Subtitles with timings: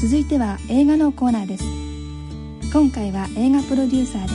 [0.00, 1.64] 続いては映画のコーナーです。
[2.72, 4.32] 今回は映画プロデューサーで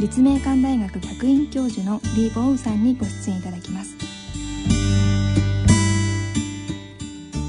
[0.00, 3.94] 立命館大学客員教授のリー・ボウさんにご出演いただきます。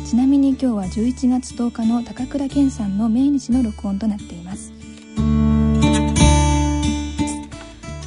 [0.05, 4.73] ちなみに今日は11月10日の高倉健さんの命日の録音となっています。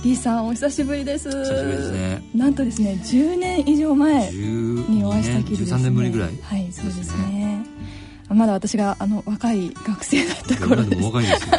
[0.04, 1.30] リーさんお久しぶりです。
[1.30, 2.22] 久しぶりですね。
[2.34, 5.76] なんとですね10年以上前にお会いしたきりですね。
[5.78, 7.37] 13年ぶりぐらいはいそうですね
[8.38, 11.02] まだ私があの若い学生だった頃です。
[11.02, 11.56] 若いですよ。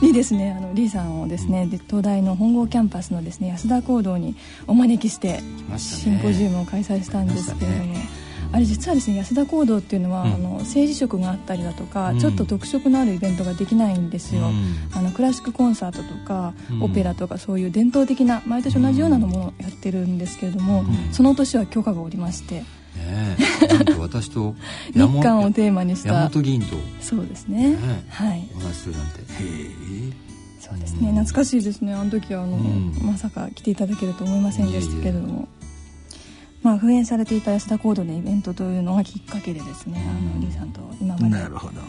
[0.00, 4.34] にですねあのリーさんをですね、うん、東大の本郷キャンパスのですね安田講堂に
[4.66, 5.42] お招きして、
[5.76, 7.96] シンポジウムを開催したんですけれども、
[8.52, 20.82] あれ実はですね安田講堂っていうのは、うん、あの政治色があったりだとか、うん、ちょっと特色のあるイベントができないんですよ、うん、あのクラシックコンサートとか、オペラとかそういう伝統的な毎年同じようなものをやってるんですけれども、
[21.12, 22.64] その年は許可がおりまして。
[24.10, 24.54] 私と
[24.92, 28.48] 日韓をテーマにした山本議員とそうですね、ね、はい。
[28.56, 29.20] お話しするなんて。
[29.20, 30.12] へえ。
[30.58, 31.10] そうですね。
[31.12, 31.94] 懐かしいですね。
[31.94, 32.56] あの時はあの、
[33.02, 35.48] まさか来ていただけると思いませんでしたけれども。
[36.62, 40.04] まあ、封印されていた安田講堂のイベントというのがきっかけでですね。
[40.06, 41.28] あのリーさんと今まで。
[41.30, 41.80] なるほど、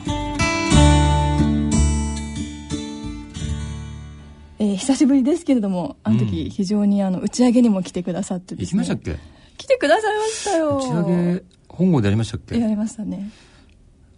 [4.59, 9.19] えー、久しぶりですけれどもあの時非常にあの打ち上げにも来てくださってですね、行きましたっけ？
[9.57, 10.77] 来てくださいましたよ。
[10.77, 11.43] 打ち上げ
[11.81, 12.57] 本郷でやりましたっけ？
[12.59, 13.29] やりましたね。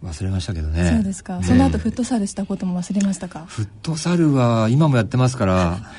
[0.02, 0.90] 忘れましたけどね。
[0.90, 3.46] そうですか、ね、その後フットサルしたことも忘れましたか？
[3.46, 5.78] フットサルは今もやってますから。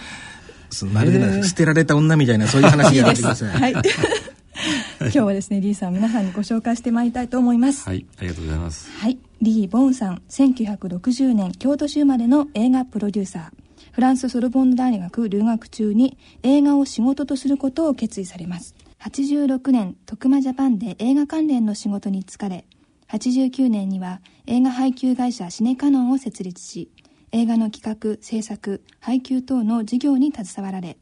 [0.93, 3.71] まるで捨てられた女みたいなそういう話やってくださいはい。
[4.99, 7.87] 今日はですねリーさん皆さんにご紹介してまいりたいと思います。
[7.87, 8.89] はいありがとうございます。
[8.99, 9.17] はい。
[9.41, 13.43] リー・ボーンさん1960年京都市生まれの映画プロデューサー。
[13.91, 18.74] フランスソルボンヌ大学留学中に映画を仕事とすることを決意されます
[19.05, 22.65] 86年徳間ジャパンで映画関連の仕事に就かれ
[23.09, 26.89] 89年には映画配給会社シネカノンを設立し
[27.31, 30.97] 映画の企画制作配給等の事業に携わられ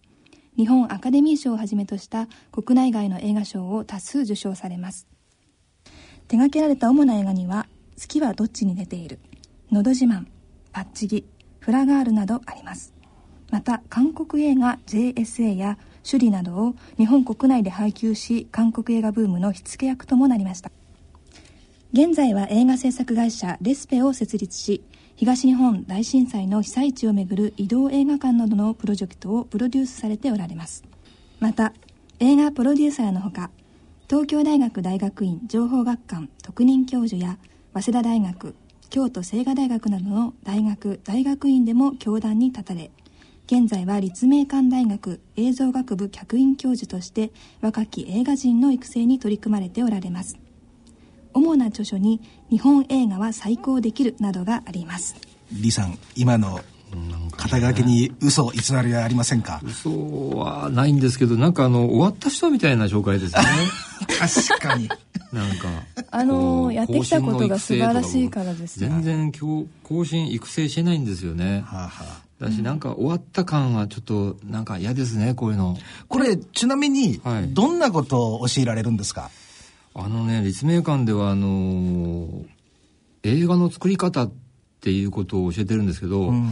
[0.57, 5.07] 日本アカデミー賞をはじめとした国内外の映画賞を多数受賞されます。
[6.27, 9.19] 手掛けられた主な映画には「月はどっちに出ている」
[9.71, 10.25] 「のど自慢」
[10.73, 11.25] 「パッチギ」
[11.59, 12.93] 「フラガール」などあります。
[13.49, 20.71] また韓国映画 JSA や首里などを日本国内で配給し韓国映画ブームの火付け役ともなりました。
[21.93, 24.83] 現在は映画制作会社レスペを設立し
[25.15, 30.83] 東日本大震災の被災地をめぐる移動映画館などのプロジェクトをプロデュースされておられます。
[31.39, 31.73] また
[32.19, 33.51] 映画プロデューサーのほか
[34.09, 37.37] 東京大学大学院情報学館特任教授や
[37.73, 38.55] 早稲田大学
[38.89, 42.91] 京都清華大学などの大学大学院でも教壇に立たれ
[43.45, 47.31] 現在は立命館大学映像学部客員教授として
[47.61, 50.37] 若き映画人の育成に取り組まれておられます。
[51.33, 55.15] 主な著書に「日本映画は最高できる」などがあります。
[55.49, 56.61] 李さん今の
[57.35, 59.59] 肩書きに嘘偽りはありませんか？
[59.63, 59.89] 嘘
[60.37, 63.41] はないんですけどなんかあの終わった人みたいな紹介ですね。
[64.47, 64.89] 確かに。
[65.33, 65.67] なんか
[66.11, 75.77] あのやってきたことが素晴らしいからです全然更新育成してないんですよね、はあはあ、だしなんか終わった感はちょっとなんか嫌ですねこういうの。
[76.07, 79.31] これちなみにどんなことを教えられるんですか、はい
[79.95, 82.45] あのね立命館ではあのー、
[83.23, 84.31] 映画の作り方っ
[84.81, 86.51] ていうことを教えてるんですけど、うん、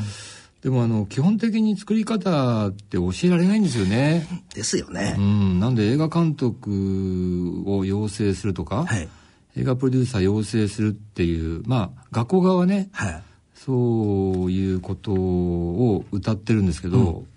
[0.62, 4.28] でもあの基本的に作り方って教えられないんですよね。
[4.54, 5.16] ですよね。
[5.18, 9.10] うん、なんで映画監督を養成するとか、はい、
[9.58, 13.24] 映画プロデューサー養成するっていうまあ学校側はね、はい、
[13.56, 17.28] そういうことを歌ってるんですけど、うん。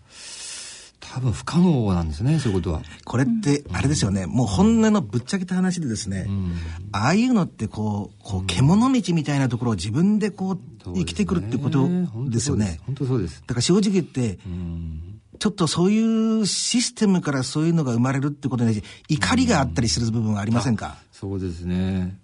[1.14, 2.82] 多分不可能なんですねそういうことは。
[3.04, 6.54] これってあれですよね、うん、もう本音のぶっちゃけた話でですね、うん、
[6.90, 10.58] ああいうのってこうこう獣道みたいなところを自分でこう
[10.92, 11.88] 生きてくるってこと
[12.28, 12.80] ですよね。
[12.84, 13.44] 本当そうです。
[13.46, 22.18] だから正直言って、うん、ちょっとそういうシステムからそういうのが生まれるってことに怒りがあったりする部分はありませんか、そうですね。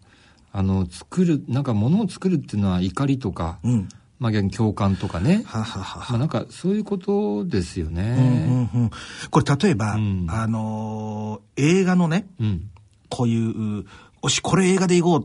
[0.53, 3.89] あの作るなんかものを作るっていうのは怒りとか、うん
[4.21, 5.43] まあ、逆に共感とかね。
[5.47, 8.03] はははまあ、なんかそういうことですよね。
[8.03, 8.91] うんうんうん、
[9.31, 12.71] これ例えば、うん、あのー、映画のね、うん、
[13.09, 13.87] こういう
[14.21, 15.21] 「おしこれ映画でいこう」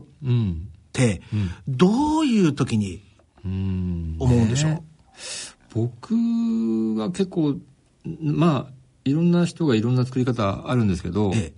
[0.94, 3.02] て、うん、どういう時に
[3.44, 4.82] 思うんでしょう、ね、
[5.74, 6.14] 僕
[6.98, 7.56] は結構
[8.22, 8.72] まあ
[9.04, 11.52] いろんな人がいろんな作り方あるんですけど、ええ、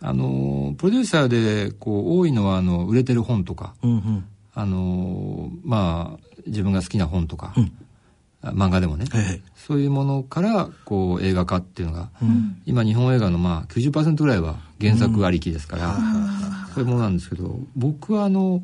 [0.00, 4.24] あのプロデューサーでこう多いのはあの売れてる本とか、うんうん
[4.58, 7.72] あのまあ自分が好きな本とか、うん、
[8.58, 9.04] 漫画でもね、
[9.54, 15.98] そういうものからこう映画化っていうのが、うん、今日本映画のまあ90%ぐらいは原作ありきですから、
[16.74, 18.62] そういうものなんですけど僕はあの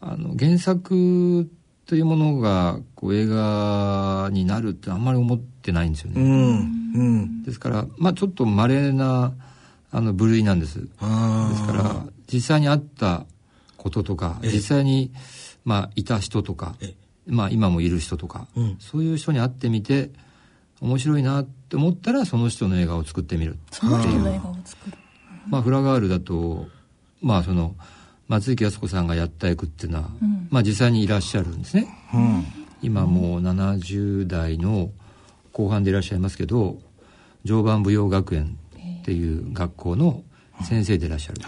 [0.00, 1.48] あの原作
[1.86, 6.20] というものがこう映画になるってあんまり思ってないんですよね。
[6.20, 6.58] うん。
[6.94, 9.32] うん、ですから、まあちょっと稀な
[9.92, 10.80] あの部類なんです。
[10.80, 13.26] ですから実際にあった
[13.78, 15.10] こととか、実際に
[15.64, 16.74] まあいた人とか、
[17.26, 20.10] まあ今もいる人とか、うん、そういう人に会ってみて
[20.80, 24.96] 面白いなって思ったらその人の映画を作ってみるその人の映画を作る。
[25.48, 26.66] まあフラガールだと
[27.22, 27.74] まあその
[28.28, 32.44] 松雪靖子さんがやった役っていうのは、うん、まあ実際にいらっしゃるんですね、うん、
[32.82, 34.90] 今もう70代の
[35.52, 36.78] 後半でいらっしゃいますけど
[37.44, 38.58] 常磐舞踊学園
[39.00, 40.22] っていう学校の
[40.64, 41.40] 先生でいらっしゃる、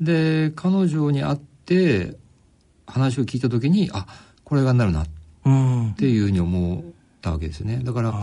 [0.00, 2.16] で彼女に会って
[2.86, 4.06] 話を聞いた時にあ
[4.44, 5.06] これがなるなっ
[5.96, 6.82] ていうふうに思っ
[7.20, 7.80] たわけですね。
[7.82, 8.22] だから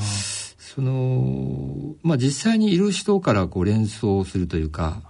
[0.58, 5.02] そのまあ実際にいる人からこう連想するというか、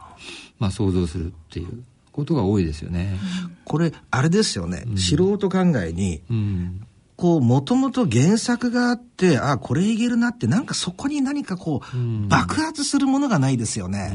[0.60, 3.18] まあ、想像するっていうことが多いですよね。
[3.65, 4.83] これ、あれですよね。
[4.88, 6.86] うん、素人考えに、うん、
[7.23, 14.11] こう、もともと原作があって、あ、これいけるなって、なんかそこに何かこう、うん、爆発するものがないですよね。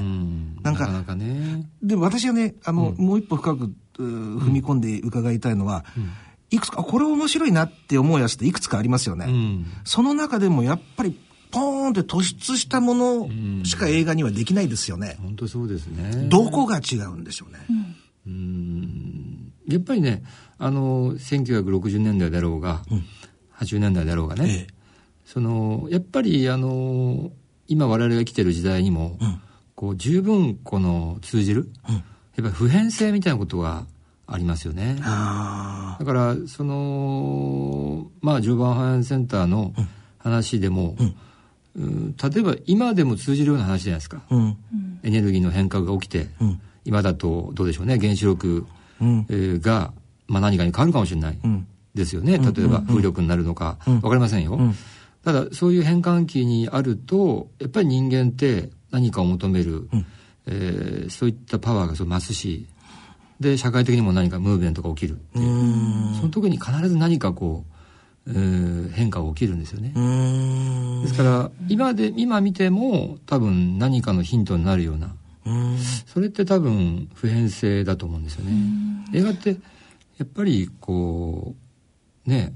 [0.62, 1.66] なんか、なかなかね。
[1.82, 5.86] で、私はね、あの、もう一歩深く踏み込んで伺いたいのは、
[6.50, 9.64] いくつか、これ面白いなって思うやつっていくつかありますよね。
[9.84, 11.18] その中でもやっぱり
[11.50, 15.16] ポーンって突出したものしか映画にはできないですよね。
[15.22, 16.28] 本当そうですね。
[16.28, 17.60] どこが違うんでしょうね。
[19.68, 20.22] うんやっぱりね、
[20.58, 23.04] あの、1960年代だろうが、うん、
[23.58, 24.66] 80年代だろうがね、ええ、
[25.26, 27.30] その、やっぱりあの、
[27.68, 29.40] 今我々が生きてる時代にも、うん、
[29.74, 32.02] こう十分この通じる、うん、やっ
[32.36, 33.84] ぱり普遍性みたいなことが
[34.26, 34.96] ありますよね。
[34.98, 39.74] だから、その、まあ、常磐ハイセンターの
[40.18, 41.14] 話でも、うん。
[42.16, 44.56] 例えば今でも通じるような話じゃないですか、うん、
[45.04, 47.98] エネルギーの変革が起きて、うん、今だとどうでしょうね。
[47.98, 48.66] 原子力、うん、
[49.00, 49.92] えー、が、
[50.26, 51.38] まあ、何かに変わるかもしれない
[51.94, 54.58] ですよね、例えば風力になるのか、分かりませんよ、
[55.24, 60.06] ただそういう変換期にあるとやっぱり人間って何かを求める、うん、
[60.46, 62.66] えー、そういったパワーが増すし
[63.40, 66.16] で社会的にも何かムーブメントが起きるっていう。
[66.16, 67.72] その時に必ず何かこう
[68.28, 69.92] えー、変化が起きるんですよね。
[71.02, 75.14] ですから今で今見ても多分何かのヒントになるような
[76.06, 78.52] それって多分普遍性だと思うんですよね。
[79.14, 79.50] 映画って
[80.18, 81.54] やっぱりこ
[82.26, 82.52] うね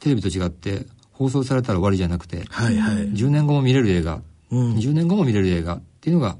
[0.00, 4.20] テレビと違って放送されたら終わりじゃなくて、はいはい、10年後も見れる映画、
[4.50, 6.36] うん、20年後も見れる映画っていうのが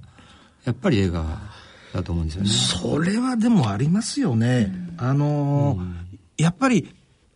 [0.65, 1.25] やっぱり映画
[1.93, 2.51] だと思うんですよね。
[2.51, 4.73] それはでもありますよね。
[4.97, 6.89] あのーうん、やっぱり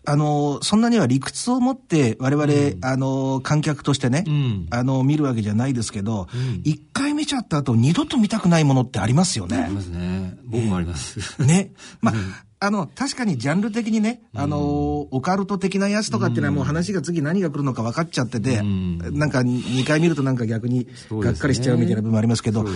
[0.08, 6.28] あの、そんなには理屈を持って我々、うん、あの、観客としてね、うん、あの、見るわけじゃないですけど、
[6.64, 9.58] 一、うん、回見ちゃった後、二度と見たくないものってありますよね。
[9.58, 10.38] ありますね。
[10.46, 11.42] 僕もあります。
[11.42, 11.72] ね。
[12.00, 12.14] まあ、
[12.60, 22.70] あの、確かにジャンル的にね、あの、オカルト的なやつとかっていうのはもう話が次何が来るのか分かっちゃってて、なんか2回見るとなんか逆にがっかりしちゃうみたいな部分もありますけど、ね、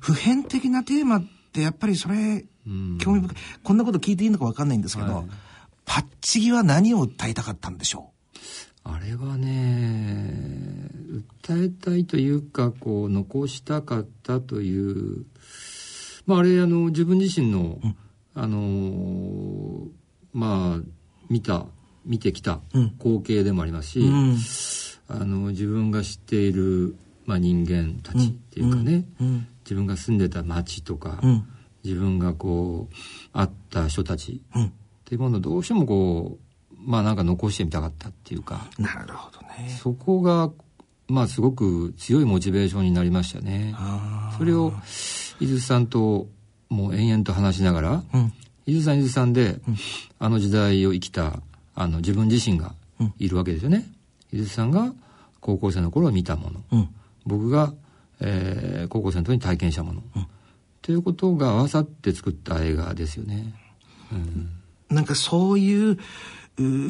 [0.00, 2.44] 普遍的なテーマってやっぱりそれ、
[3.00, 3.36] 興味深い。
[3.64, 5.24] こんなこと聞いていいのか分かんないんですけど、はい
[5.84, 8.12] パッチギは何を訴えたかったんでしょう？
[8.84, 10.88] あれはね、
[11.44, 15.24] 訴えたいというか、こう、残したかったという、
[16.26, 17.96] まあ、あれ、あの、自分自身の、うん、
[18.34, 19.86] あの、
[20.32, 20.86] まあ、
[21.30, 21.66] 見た、
[22.04, 22.60] 見てきた
[22.98, 24.36] 光景でもありますし、うん、
[25.06, 31.20] あの、自分が知っている、まあ、人間たちっていうかね、うん、自分が住んでた町とか、
[31.84, 32.94] 自分がこう、
[33.32, 34.42] 会った人たち、
[35.12, 36.38] っていうものをどうしてもこ
[36.72, 38.66] うまあなんか残してみたかったっていうか。
[38.78, 39.68] なるほどね。
[39.78, 40.50] そこが
[41.06, 43.74] まあすごく強いモチベーションになりましたね。
[44.38, 44.72] それを
[45.38, 46.28] 伊豆さんと
[46.70, 48.32] もう延々と話しながら、うん、
[48.64, 49.76] 伊豆さん伊豆さんで、うん、
[50.18, 51.40] あの時代を生きた
[51.74, 52.74] あの自分自身が
[53.18, 53.84] いるわけですよね、
[54.32, 54.94] 伊豆さんが
[55.40, 56.88] 高校生の頃見たもの、
[57.26, 57.74] 僕が、
[58.20, 60.02] えー、高校生の時に体験したもの、
[60.80, 63.52] ということが合わさって作った映画ですよね。
[64.10, 64.61] うん
[64.92, 65.98] なんかそういう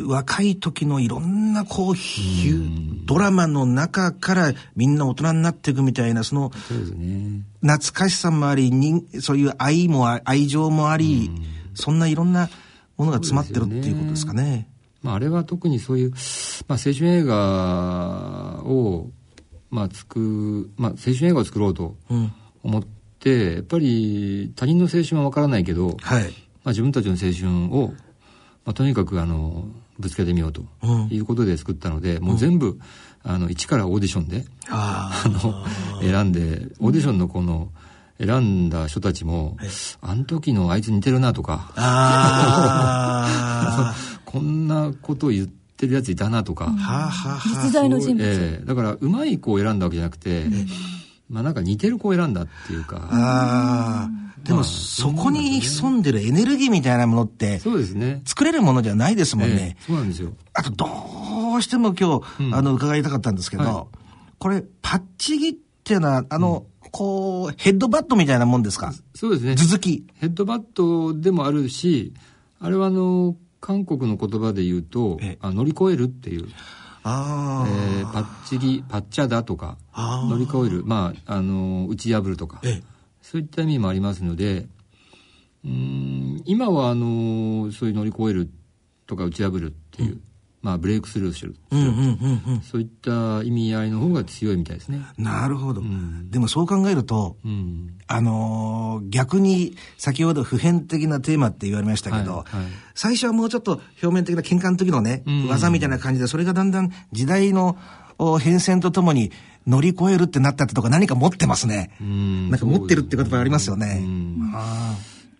[0.06, 1.94] 若い時のいろんなこう
[3.04, 6.50] ドラマの中からみんな大人になっていくみたいなその
[7.60, 11.30] 懐かしさもありにそういう愛も愛情もあり
[11.74, 12.50] そんないろんな
[12.96, 14.68] ものが詰まってるっていうことですかね。
[15.02, 16.10] まあ、あれは特にそういう、
[16.68, 19.10] まあ、青春映画を、
[19.70, 21.96] まあ、つく、まあ、青春映画を作ろうと
[22.62, 22.84] 思っ
[23.18, 26.32] て、やっぱり他人の青春はわからないけど、はい、
[26.64, 27.88] まあ、自分たちの青春を、
[28.64, 29.64] まあ、とにかくあの
[29.98, 30.62] ぶつけてみようと
[31.10, 32.78] いうことで作ったので、うん、もう全部
[33.22, 35.64] あの一からオーディションであの
[36.00, 37.70] 選んでオーディションのこの、
[38.18, 39.56] え選んだ人たちも、
[40.00, 41.72] あの時のあいつ似てるなとか、
[44.24, 46.72] こんなこと言ってるやついたなとか、
[47.44, 50.44] 実在の人物、えー、だからうまい子を選んだわけじゃなくて、
[51.28, 54.08] まあなんか似てる子を選んだっていうか。
[54.44, 58.22] あでも、そこに潜んでるエネルギーみたいなものって、そうですね。
[58.24, 59.76] 作れるものじゃないですもんね。
[59.86, 60.32] そうなんですよ。
[60.54, 63.88] あと、どうしても今日、あの、伺いたかったんですけど、
[64.38, 68.92] これ、パッチギっていうのは、あの、こう、ヘッドバットみたいなもんですか？
[69.14, 69.54] そうですね。
[69.54, 70.04] 続き。
[70.16, 72.12] ヘッドバットでもあるし、
[72.60, 76.48] あれはあの、韓国の言葉で言うと、あ乗り越えるっていう。
[77.04, 82.60] あえー、パッチギ、パッチャだとか、乗り越える、まあ、あの、打ち破るとか、
[83.32, 84.66] そういった意味もありますので、
[85.64, 88.50] うん今はあのそういう乗り越える
[89.06, 90.20] とか打ち破るっていう、うん、
[90.60, 91.54] まあ、ブレイクスルーする、
[92.62, 95.00] そういった意味合いの方が強いみたいですね。
[95.16, 95.80] なるほど。
[95.80, 107.78] うん、でもそう考えると、うん、あのー、逆に先ほど普遍的なテーマって言われましたけど、はいはい、最初はもうちょっと表面的な喧嘩の時のね、技みたいな感じで、それがだんだん時代の
[108.40, 109.32] 変遷とともに
[109.66, 111.90] 乗り越えるってなったってとか何か持ってますね。
[112.04, 112.50] ん。
[112.50, 114.02] なんか持ってるって言葉ありますよね。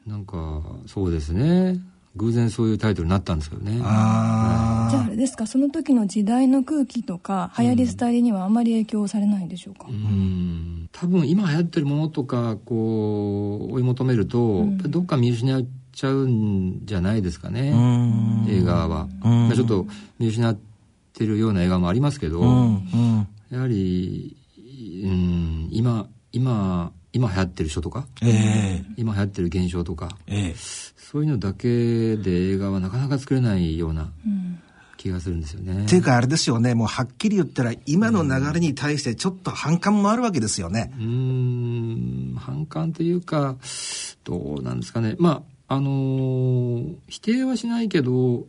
[0.07, 1.81] なんか、そうですね。
[2.17, 3.81] 偶然そういうタイトルになったんですけどね。
[3.83, 17.73] あじゃああれですか、その時の時代の空気とか、流行りスタイルにはあまり影響されないでしょうか、うん、多分今流行ってるものとか、こう、追い求めると、うん、どっか見失っちゃうんじゃないですかね、
[18.49, 19.09] 映画は。
[19.55, 19.87] ちょっと
[20.19, 20.57] 見失っ
[21.15, 22.43] てるような映画もありますけど、
[23.53, 24.35] やはり、
[25.05, 34.11] うん、今、今、今流行ってる人とか、えー、今流行ってる現象とか、えー、そういうのだけで映画はなかなか作れないような
[34.97, 35.85] 気がするんですよね。
[35.85, 36.75] っていうかあれですよね。
[36.75, 40.91] もうはっきり言ったら今の流れに対してちょっと反感もあるわけですよね。
[40.99, 43.57] うん、反感というか
[44.25, 45.17] どうなんですかね。
[45.19, 48.47] まああのー、否定はしないけど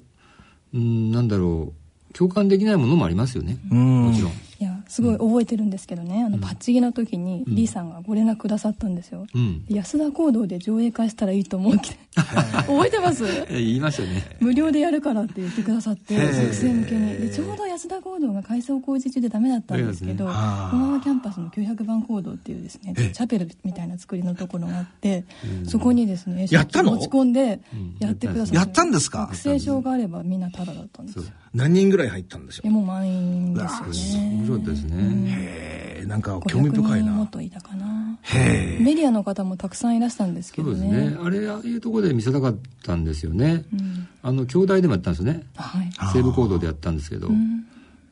[0.74, 1.84] うんなんだろう。
[2.14, 3.58] 共感できないものもありますよね。
[3.70, 4.32] もちろん。
[4.88, 11.98] すごい覚えてるんですけどね、あのパッチギの時にリーさんがご連絡くださったんですよ、うん、安田講堂で上映会したらいいと思うって。
[12.14, 13.24] 覚えてます？
[13.50, 14.38] 言いましたね。
[14.40, 17.18] 無料でやるからって言ってくださって学生向けに。
[17.18, 25.26] でちょうど安田講堂が改装工事中でダメだったんですけど小川、キャンパスの900番講堂っていうですねチャペルみたいな作りのところがあって
[25.68, 26.92] そこにですねやったの？
[26.92, 27.60] 持ち込んで
[28.00, 28.56] やってくださって。
[28.58, 29.22] やったんですか？
[29.22, 31.20] 学生証があればみんなタダだったんです
[31.56, 32.70] 何人ぐらい入ったんでしょう？
[32.70, 33.62] もう満員で
[33.94, 37.12] すよねですね、へえ、なんか興味深いな。
[37.12, 38.18] もっといたかな。
[38.22, 38.84] へえ。
[38.84, 40.80] メディアの方もたくさんいらしたんですけどね。
[40.80, 41.18] そうですね。
[41.22, 43.66] あれ、ああいうところで見せたかったんですよね。
[43.74, 45.44] うん、あの、兄弟でもやったんですよね。
[45.56, 45.90] はい。
[46.14, 47.30] 西部行動でやったんですけど。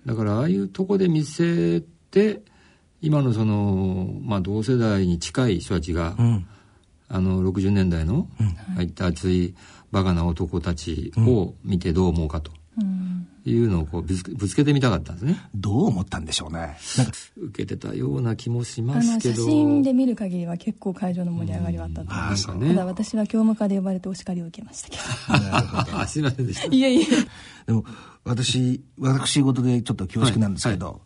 [0.06, 2.42] だから、ああいうとこで見せて、
[3.02, 6.48] 今のその、まあ、同世代に近い人たちが、うん、
[7.10, 8.28] あの、60年代の、
[8.76, 9.56] ああいった熱い
[9.92, 12.52] バカな男たちを見てどう思うかと。
[13.46, 15.38] いうのをこうぶつぶつけてみたかったんですね。
[15.54, 16.78] どう思ったんでしょうね。
[16.98, 19.44] なんか受けてたような気もしますけど。
[19.44, 22.48] 写真で見る限りは結構会場の盛り上がりはあったと思います。
[22.48, 25.02] ただ私は教務課で呼ばれてお叱りを受けましたけど。
[26.00, 26.74] あすいませんでした。
[26.74, 27.06] いえいえ。
[27.68, 27.84] でも
[28.24, 31.00] 私、私事でちょっと恐縮なんですけど、はいは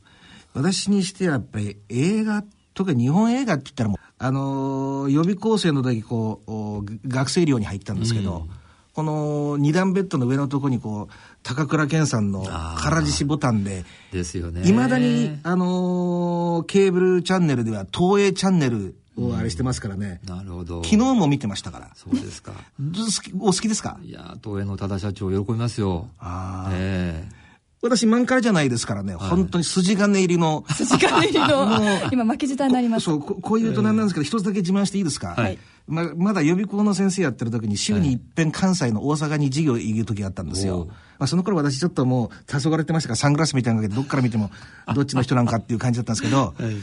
[0.62, 2.44] い、私にしてはやっぱり映画
[2.76, 8.65] 特に日本映画って言ったらもう、あのー、予備校生の時こう、学生寮に入ったんですけど、うん
[8.96, 12.46] この二段ベッドの上のところにこう、高倉健さんの
[12.78, 13.84] 空獅子ボタンで、
[14.14, 14.68] ですよね。
[14.68, 20.22] いまだに、あのー、ケーブルチャンネルでは東映チャンネルをあれしてますからね。
[20.26, 20.82] なるほど。
[20.84, 21.92] 昨日も見てましたから。
[21.96, 22.54] そうですか。
[23.40, 24.00] お好きですか？
[24.02, 26.08] いや、東映の多田社長喜びますよ。
[26.20, 26.72] ああ。
[26.74, 27.45] ええー
[27.86, 30.66] 私、漫画じゃないですからね、はい、本当に筋金入りの。
[30.70, 31.80] 筋金入りの。
[32.12, 33.06] 今、巻き舌になります。
[33.06, 35.36] そう、こういうとなんなんですけど、一つだけ自慢していいですか？
[35.38, 35.58] はい。
[35.88, 40.88] ままだ予備校の先生やってる時に週に一遍関西の大阪に授業行く時があったんですよ。
[41.20, 44.50] まあ、その頃私ちょっともう黄昏れてましたからサングラスみたいなのけどどっから見ても
[44.96, 46.76] どっちの人なんかっていう感じだったんですけど、 はい、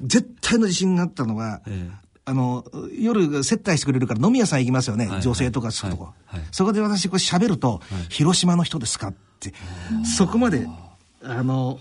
[0.00, 2.64] 絶対の自信があったのは、ええあの、
[2.98, 5.06] 夜接待してくれるから飲み屋さん行きますよね。
[5.06, 9.08] はい、女性とかそういうとこ、はいはい、そこで私こう喋ると、広島の人ですか？
[9.08, 9.18] って、
[10.16, 10.66] そこまで、
[11.22, 11.78] あの、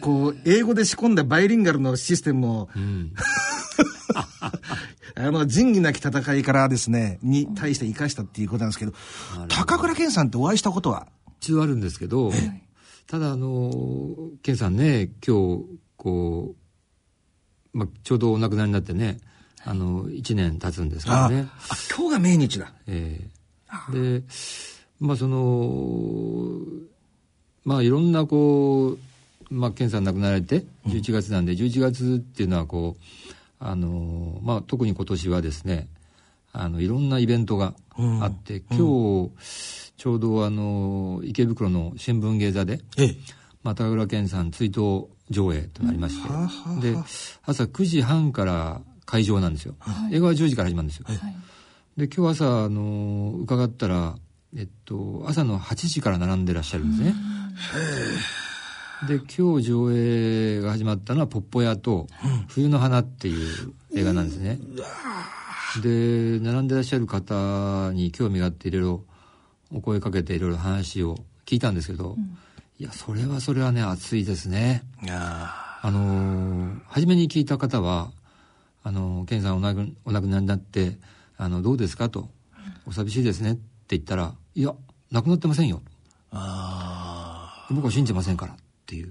[0.00, 3.12] こう、英語で仕込んだバイリンガルのシステムを、うん、
[5.16, 8.92] あの、仁義なき戦いからですね、に対して生かしたっていうことなんですけど、
[9.48, 11.06] 高倉健さんってお会いしたことは？
[11.40, 12.32] 一度あるんですけど、
[13.06, 15.64] ただあの、健さんね、今日、
[15.96, 16.54] こ
[17.74, 19.18] う、まあ、ちょうどお亡くなりになってね、
[19.64, 21.48] あの、1年経つんですけどね。
[21.68, 22.72] あ、今日が命日だ。
[22.86, 23.30] ええ。
[23.92, 24.24] ー、で、
[25.00, 26.60] まあその、
[27.64, 28.98] まあいろんなこう、
[29.50, 33.02] まあ、健さん亡くなられて、11月なんで、11月っていうのはこう、
[33.60, 35.88] あの、まあ、特に今年はですね、
[36.52, 37.74] あの、いろんなイベントが
[38.20, 39.32] あって、うん、今日、
[39.96, 43.16] ちょうどあの、池袋の新聞芸座で、ええ、
[43.62, 46.28] まあ、高倉健さん追悼上映となりまして、
[46.68, 46.96] うん、で、
[47.44, 49.74] 朝9時半から会場なんですよ。
[49.78, 51.06] はい、映画は10時から始まるんですよ。
[51.08, 51.18] はい、
[51.96, 54.16] で、今日朝、あの、伺ったら、
[54.56, 57.14] えっと、朝の8時から並んでらっしゃるんですね。
[59.06, 62.06] で、今日上映が始まったのは、ポッポ屋と、
[62.48, 64.58] 冬の花っていう映画なんですね。
[65.82, 69.04] で、並んでらっしゃる方に興味があっていろいろ
[69.70, 72.38] お声かけていろいろ話を聞いたんですけど、うん、
[72.78, 74.82] いや、それはそれはね、熱いですね。
[75.82, 78.10] あのー、初めに聞いた方は、
[78.82, 80.98] あのー、ケンさんお亡くお亡くなりになって、
[81.36, 82.30] あの、どうですかと、
[82.86, 84.74] お寂しいですねって言ったら、いや、
[85.10, 85.80] 亡くなってませんよ。
[86.30, 89.08] あ僕は信じませんからっていう。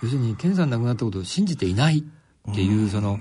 [0.00, 2.04] 要するに、ケンさん亡くなったことを信じていない
[2.50, 3.18] っていう、その、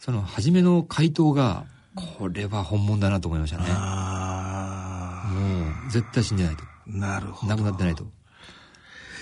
[0.00, 3.64] その初めの回答が、これは本物だなと思いましたね。
[5.34, 6.64] もう、絶対信じないと。
[6.86, 7.54] なるほど。
[7.54, 8.04] 亡くなってないと。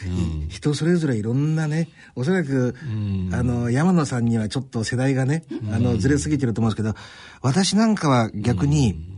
[0.06, 6.94] うん、人それぞれいろんなね、おそらく、うん、あの、山野さんにはちょっと世代がね、あの、ずれすぎてると思うんですけど、
[7.40, 9.13] 私なんかは逆に、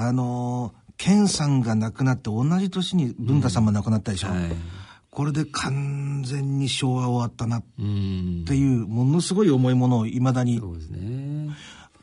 [0.00, 4.28] あの、健さんが亡くなって同じ年に文太さんも亡くなったでしょ。
[4.28, 4.52] はい。
[5.10, 10.60] これで完全に昭和終わったなっていう、ものすごい重いものをいまだに。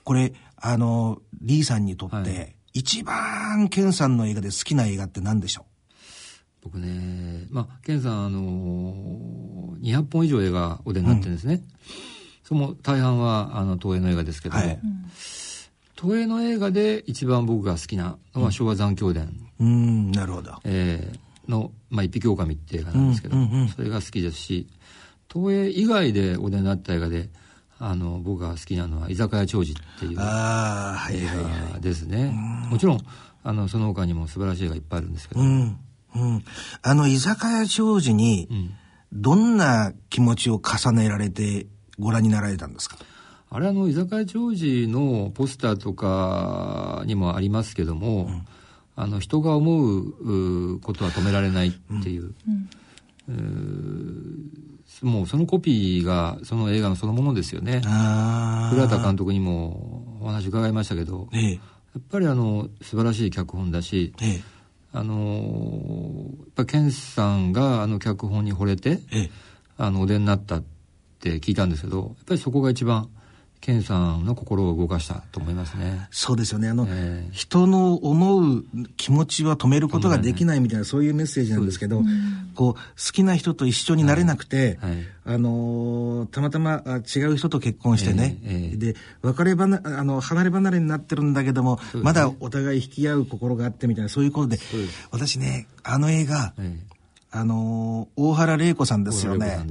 [0.04, 6.66] これ、あの、リーさんにとって、はい、一番ケンさんの映画で好きな映画って何でしょう？
[6.66, 8.44] 僕ね、まあ、ケンさん、あの
[9.80, 11.54] 200本以上映画お出になってるんですね。
[11.54, 11.62] うん、
[12.44, 14.80] その大半は、あの、東映の映画ですけども、はい、
[16.00, 19.34] 東映の映画で一番僕が好きなのは昭和残響伝。
[19.60, 20.56] うん、なるほど。
[20.66, 24.68] えー、の、まあ、一匹狼って映画なんですけど、うんうんうん、それが好きですし、
[25.32, 27.30] 東映以外でお出になった映画で、
[27.80, 32.34] あの、僕が好きなのは、居酒屋長寿っていう映画ですね。
[32.70, 33.00] もちろん、
[33.44, 35.42] あの、その他にも素晴らしい映画いっぱいあるんですけど。
[35.42, 35.78] うん。
[36.16, 36.44] うん。
[36.82, 38.48] あの、居酒屋長寿に、
[39.12, 41.68] どんな気持ちを重ねられて
[42.00, 42.98] ご覧になられたんですか？
[43.56, 48.48] あれあの、居酒屋長寿のポスターとかにもありますけども、うん。
[48.98, 52.34] あの人が思うことは止められないっていう、
[53.28, 54.52] うん、
[55.02, 57.82] もうそのコピーがその映画のそのものですよね。
[58.70, 61.60] 古畑監督にもお話伺いましたけど、ええ、や
[62.00, 64.42] っぱりあの素晴らしい脚本だし、ええ、
[64.94, 69.00] あのやっぱ健さんがあの脚本に惚れて、
[69.78, 70.64] あのお出になったっ
[71.20, 73.10] て聞いたんですけどやっぱりそこが一番
[73.66, 76.08] 健さんの心を動かしたと思いますね。
[76.12, 76.70] そうですよね。
[76.70, 78.64] あの、えー、人の思う
[78.96, 82.04] 気持ちは止めることができないみたいな、そういうメッセージなんですけど、
[82.54, 82.80] こう、好
[83.12, 86.84] きな人と一緒になれなくて、はいはい、あのー、たまたま
[87.16, 94.60] 違う人と結婚してね、えーえー、で、別れ離あの、離れ離れになってるんだけども、ね、まだお互い引き合う心があってみたいな、そういうことで、
[95.10, 96.54] 私ね、あの映画、
[97.32, 99.66] あのー、大原玲子さんですよね。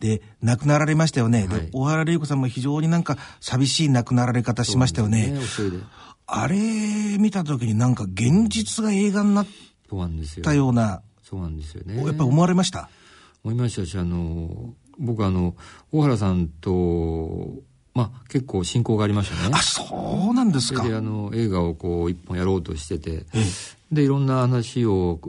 [0.00, 1.46] で、亡くなられましたよね。
[1.46, 5.32] はい、で、小原玲子さんも非常になんか寂しい亡くなられ方しましたよね。
[5.32, 5.40] ね
[6.26, 6.56] あれ
[7.18, 9.46] 見た時になんか現実が映画になっ
[10.42, 11.02] たような。
[11.22, 11.96] そうなんですよね。
[11.96, 12.88] やっぱり思われました？
[13.44, 15.54] 思いましたし、あの、僕あの、
[15.92, 17.54] 大原さんと、
[17.94, 19.54] まあ結構親交がありましたね。
[19.54, 20.82] あ、そうなんですか。
[20.82, 25.20] で、あの、映画をこう一本やろうとしてて、ええ、で、いろんな話を、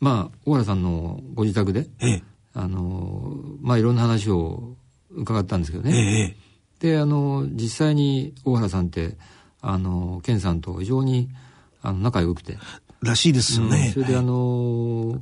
[0.00, 2.22] まあ、大原さんのご自宅で、ええ、
[2.56, 4.76] あの、まあ、いろんな話を
[5.10, 6.34] 伺ったんですけどね。
[6.80, 9.18] ええ、で、あの、実際に大原さんって、
[9.60, 11.28] あの、健さんと非常に、
[11.82, 12.56] あの、仲良くて。
[13.02, 13.86] らしいですよね。
[13.88, 15.20] うん、それで、あの、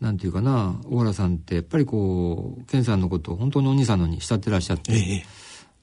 [0.00, 5.24] なんていうかな、大原さんってやっぱりこう、健さんのことを本当にお兄さんのに慕ってらっしゃって、え、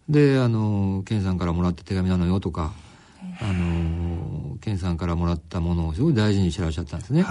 [0.09, 2.73] で、あの、健さんからもらった手紙なのよとか、
[3.41, 7.25] あの、健さんからもらったものをすごい大事にしてらっしゃったんですね。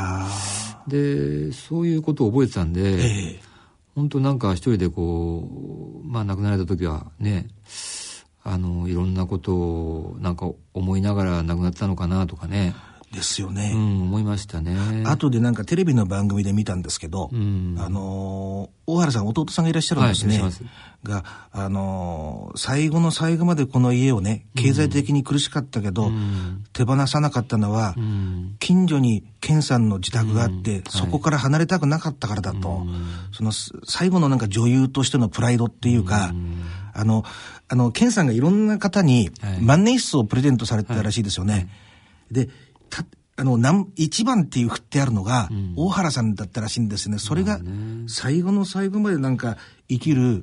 [0.88, 3.38] で、そういうことを覚えてたんで、えー、
[3.94, 5.48] 本当なんか一人でこ
[6.04, 7.46] う、まあ亡くなられた時はね、
[8.42, 12.74] あの、いろんなことをなんか思いながら亡くなったのかなとかね。
[13.14, 13.72] ですよね。
[13.74, 15.04] うん、思いましたね。
[15.06, 20.40] 後でなんかテレビの番組で見たんですけど、うん、あの大原さん、弟さんがいらっしゃるんですね。
[20.42, 20.52] はい、
[21.04, 32.84] が、あの最後の最後までこの家をね、経済的に苦しかったけど、うん、手放さなかったのは、うん、近所に健さんの自宅があって、そこから離れたくなかったからだと、
[33.32, 36.32] その最後のなんか女優としてのプライドっていうか、
[36.92, 37.24] あの、
[37.68, 41.52] あの、健さんがいろんな方に万年筆をプレゼントされてたらしいですよね。
[41.52, 41.68] はい、
[42.32, 42.48] で、
[43.36, 47.18] あの、なん一番っていう振ってあるのが、大原さんだったらしいんですね。
[47.18, 47.60] それが、
[48.06, 49.56] 最後の最後までなんか、
[49.88, 50.42] 生きる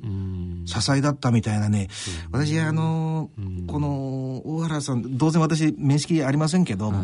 [0.66, 1.88] 支えだったみたいなね。
[2.30, 3.30] 私、あの、
[3.66, 6.96] この、大原さん、当然私、面識ありませんけど、はい、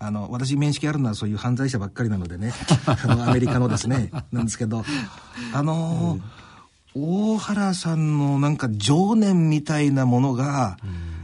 [0.00, 2.52] あの、私、面識あるのはそういう犯罪者ばっかりなのでね、
[2.86, 4.84] あの、アメリカのですね、なんですけど、
[5.52, 6.18] あの、
[6.94, 10.76] 大原さんのなんか情念みたいなものが、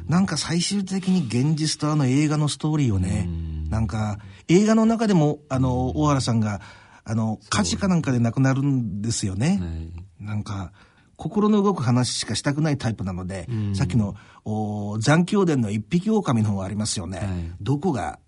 [0.06, 3.28] なんか最終的に現実とあの映画のストーリーをね、
[3.72, 6.60] なんか、映画の中でも、あの、大原さんが、
[7.04, 9.58] あの、火事かなんかで亡くなるんですよね。
[9.62, 9.66] は
[10.22, 10.72] い、なんか、
[11.16, 17.18] 心の動く話しかしたくないタイプなので、うん、さっきのお残響伝の一匹狼の方ありますよね。
[17.18, 17.28] はい、
[17.62, 18.18] どこが？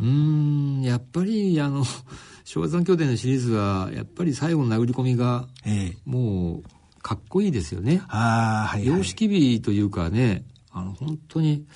[0.00, 1.84] うん、やっぱり、あの、
[2.44, 8.00] 昭和残響伝のシリーズは、やっぱり最後の殴り込みが、ええ、もう、かっこいいですよね。
[8.08, 8.98] ああ、はい、はい。
[8.98, 11.66] 様式美というかね、あの、本当に、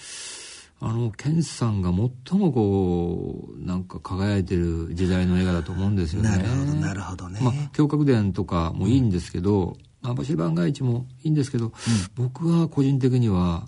[0.81, 6.31] あの、ケンさんが最もこう、なんか輝いてる時代の映画だと思うんですよね。
[6.31, 7.41] なるほど、なるほどね。
[7.43, 11.73] まあ、胸郭伝とかもいいんですけど、網走番外地もいいんですけど、うん、
[12.15, 13.67] 僕は個人的には、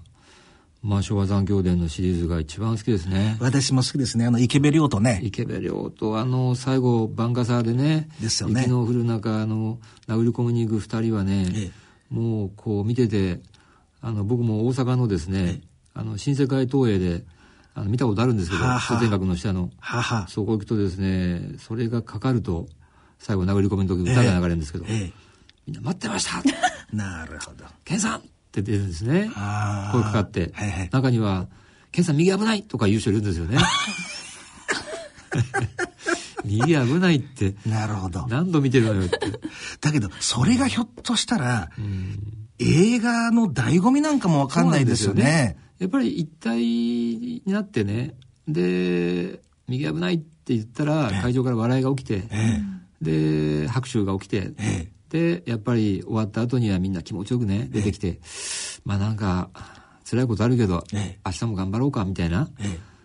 [0.83, 3.37] まあ、昭和残響伝のシリーズが一番好きですね。
[3.41, 4.27] 私も好きですね。
[4.27, 5.21] あの、池部亮とね。
[5.23, 8.09] 池部亮と、あの、最後、バンガサーでね。
[8.21, 8.61] ですよね。
[8.61, 11.71] 雪の降る中、あの、殴り込みに行く二人はね、え
[12.11, 13.41] え、もう、こう、見てて、
[14.01, 15.70] あの、僕も大阪のですね、え
[16.01, 17.25] あの、新世界東映で、
[17.75, 19.71] あの見たことあるんですけど、通天閣の下の。
[19.79, 22.69] ははそこ行くとですね、それがかかると、
[23.19, 25.13] 最後殴り込みの時歌が流れるんですけど、えーえー、
[25.67, 26.43] みんな待ってました
[26.97, 27.67] なるほど。
[27.85, 29.25] ケンさんって出るんですね。
[29.25, 30.53] 声かかって。
[30.55, 31.49] はいはい、中には、
[31.93, 33.59] ケンさん右危ないとか言う人いるんですよね。
[36.47, 37.55] 右危ないって。
[37.67, 38.27] なるほど。
[38.27, 39.19] 何度見てるのよって。
[39.83, 42.19] だけど、それがひょっとしたら、うん
[42.61, 45.57] 映画の醍醐味なんかもわかんないですよね。
[45.81, 48.15] やっぱり一体になってね、
[48.47, 52.61] で、右危ないって言ったら、会場から笑いが起きて、え
[53.01, 58.21] で、拍手が起きて、えで、やっぱり終わった後にはみんな気持ちよくね、出てきて、
[58.85, 59.49] まあなんか、
[60.09, 60.85] 辛いことあるけど、
[61.25, 62.51] 明日も頑張ろうか、みたいな。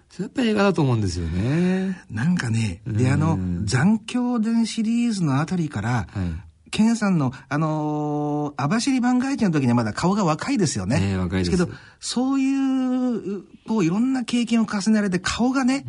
[0.10, 2.02] それやっぱり映画だと思うんですよね。
[2.10, 11.00] なんかね、で、あの、残響伝シリーズのあたりから、はい、ケンさんの、あのー、網走番外地の時にはまだ顔が若いですよね。
[11.00, 11.52] ね若いです。
[11.52, 15.86] けど、そういう、こう、いろんな経験を重ねられて、顔がね、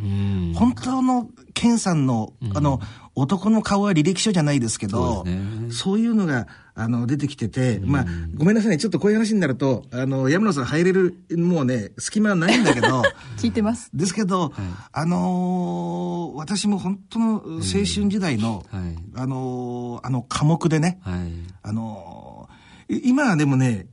[0.55, 2.81] 本当のケンさんの、あの、
[3.19, 13.03] 男の顔は履歴書じゃないですけど、そう、ね,、そういうのが、あの、出てきてて、まあ、ごめんなさいね、ちょっとこういう話になると、あの、山野さん入れる、もうね、隙間はないんだけど、
[13.41, 13.91] 聞いてます。
[13.95, 14.53] ですけど、はい、
[14.93, 23.87] あのー、私も本当の青春時代の、はい、あのー、あの、科目でね、はい、あのー、今はでもね、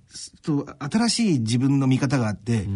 [0.43, 2.67] と新しい自分の見方があって、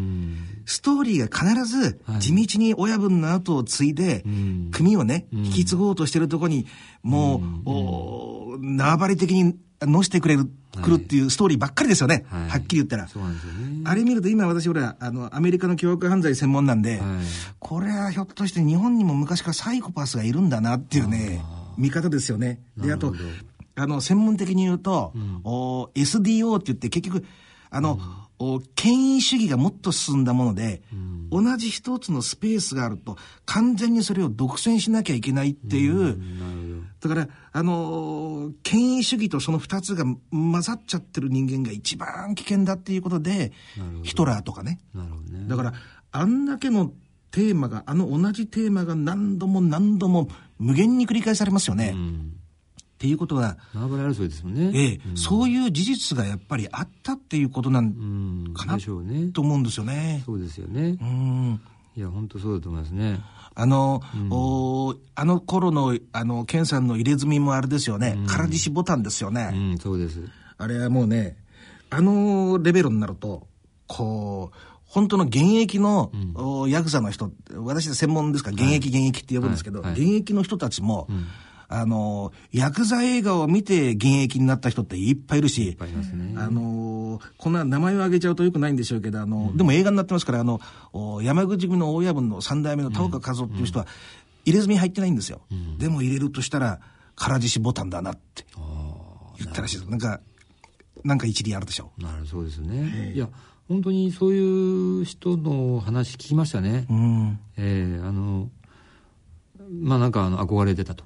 [0.66, 4.24] ストーリーが必ず地道に親分の後を継いで、
[4.72, 6.66] 組をね、引き継ごうとしてるとこに、
[7.04, 10.50] もう、縄張り的に乗してくれる、
[10.82, 12.26] くるっていうストーリーばっかりですよね。
[12.30, 13.08] はい、はっきり言ったら。
[13.08, 13.82] そうなんですよね。
[13.86, 17.02] あれ見ると今私ほら、あの、アメリカの凶悪犯罪専門なんで、はい、
[17.60, 21.44] これはひょっとして日本にも昔からサイコパスがいるんだなっていうね、
[21.78, 22.60] 見方ですよね。
[22.78, 23.14] で、あと、
[23.78, 27.26] あの、専門的に言うと、うん、お SDO って言って結局、
[27.70, 28.00] あの、
[28.40, 43.52] うん、権威主義がもっと進んだもので、うん、同じ一つのスペースがあると、完全にそれを独占しなきゃいけないっていう、うん、だから、あの、権威主義とその二つが混ざっちゃってる人間が一番危険だっていうことで、
[44.02, 44.80] ヒトラーとかね。
[45.32, 45.48] ね。
[45.48, 45.74] だから、
[46.12, 46.94] あんだけの
[47.30, 51.96] テーマが、あの同じテーマが何度も何度も無限に繰り返されますよね。
[52.98, 54.72] っていうことは、縄張り争いですもんね。
[54.74, 57.94] ええ、うん、そういう事実がやっぱりあったっていうことなん
[58.56, 60.24] かな、うん、ね、と思うんですよね。
[60.26, 60.98] そうですよね。
[61.00, 61.62] うん。
[61.96, 63.20] いや、本当そうだと思いますね。
[63.54, 68.18] あの、うん、おあの頃の、あの、ケンさんの入れ墨もあれですよね。
[68.26, 69.52] 空獅子ボタンですよね。
[69.54, 70.20] うん、そうです。
[70.58, 71.38] あれはもうね、
[71.92, 73.46] あのレベルになると、
[73.86, 81.28] こう、本当の現役の、うん、ヤクザの人、私は専門ですから、現役現役って呼ぶんですけど、はいはい、現役の人たちも、うん
[81.70, 90.62] あの、ヤクザ映画を見て現役になった人っていっぱいいるし、ね、あの、こんな名前を挙げちゃうとよくないんでしょうけど、あの、うん、でも映画になってますから、あの、
[91.22, 93.88] 山口組の大家分の三代目の田岡和夫っていう人は、
[94.46, 95.42] 入れ墨入ってないんですよ。
[95.52, 96.80] うん、でも入れるとしたら、
[97.18, 98.46] 唐獅子ボタンだなって
[99.38, 99.90] 言ったらしいです。
[99.90, 100.22] なんか、
[101.04, 102.02] なんか一理あるでしょう。
[102.02, 103.12] なるそうですね。
[103.14, 103.28] いや、
[103.68, 106.86] 本当にそういう人の話聞きましたね。
[106.90, 108.50] うん、ええー、あの、
[109.70, 111.04] まあなんかあの憧れてたと。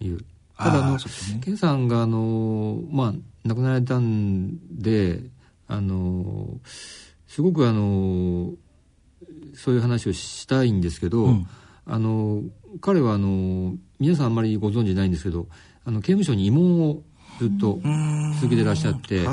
[0.00, 0.24] いう。
[0.56, 0.98] ただあの、
[1.40, 3.14] 健さんがあの、まあ、
[3.44, 5.20] 亡くなられたんで、
[5.66, 6.60] あの、
[7.26, 8.52] すごくあの、
[9.54, 11.46] そういう話をしたいんですけど、うん、
[11.86, 12.42] あの
[12.80, 15.46] 彼はあの皆さんあんまりご存知ないんですけど
[15.84, 17.02] あの刑務所に慰問を
[17.38, 17.80] ずっと
[18.40, 19.24] 続けてらっしゃって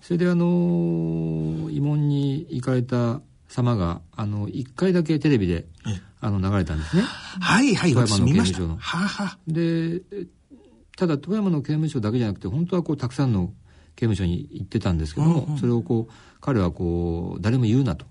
[0.00, 5.66] それであの慰問に行かれた様があの1回だけテレビで
[6.20, 7.02] あの流れたんですね。
[7.02, 8.76] はいはい、富山の刑務所の。
[8.76, 10.00] ははで
[10.96, 13.52] ただ富山の刑務所だけじゃなくて本当はこうたくさんの
[13.96, 18.06] 刑務所に行ってたんですけども、うんうん、それをこう彼はこう誰も言うなと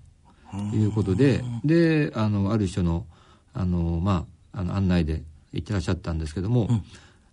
[0.72, 3.06] いうことで、であのある人の
[3.54, 5.22] あの、まあ、あの案内で
[5.52, 6.84] 行ってらっしゃったんですけども、うん、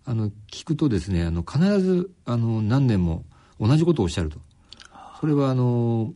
[0.04, 3.24] あの聞くとですねあの必ずあの何年も
[3.60, 4.38] 同じことをおっしゃると。
[5.20, 6.12] それはあの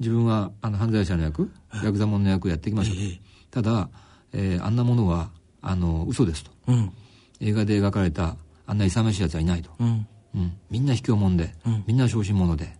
[0.00, 1.50] 自分はあの犯罪者の役
[1.84, 3.04] ヤクザ者の役をやっていきましょうと、え。
[3.04, 3.18] ー、
[3.50, 3.88] ただ、
[4.32, 6.92] えー、あんなものはあの嘘ですと、うん、
[7.40, 8.36] 映画で描かれた
[8.66, 10.06] あんな勇ましいやつはいないと、うん。
[10.34, 11.52] うん、みんな卑怯者で、
[11.86, 12.72] みんな小心者で、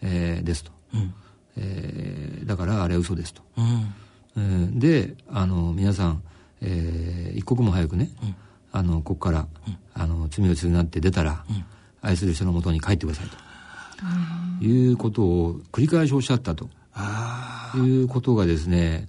[0.00, 0.70] えー、ですと、
[1.56, 3.42] えー、だからあれは嘘ですと、
[4.36, 6.22] えー、であの皆さん、
[6.60, 8.10] えー、一刻も早くね、
[8.70, 9.48] あのここから、
[9.92, 11.44] あの罪を償って出たら、
[12.00, 13.36] 愛する人のもとに帰ってくださいと、
[14.60, 16.68] いうことを繰り返しおっしゃったと。
[17.76, 19.08] いうことがですね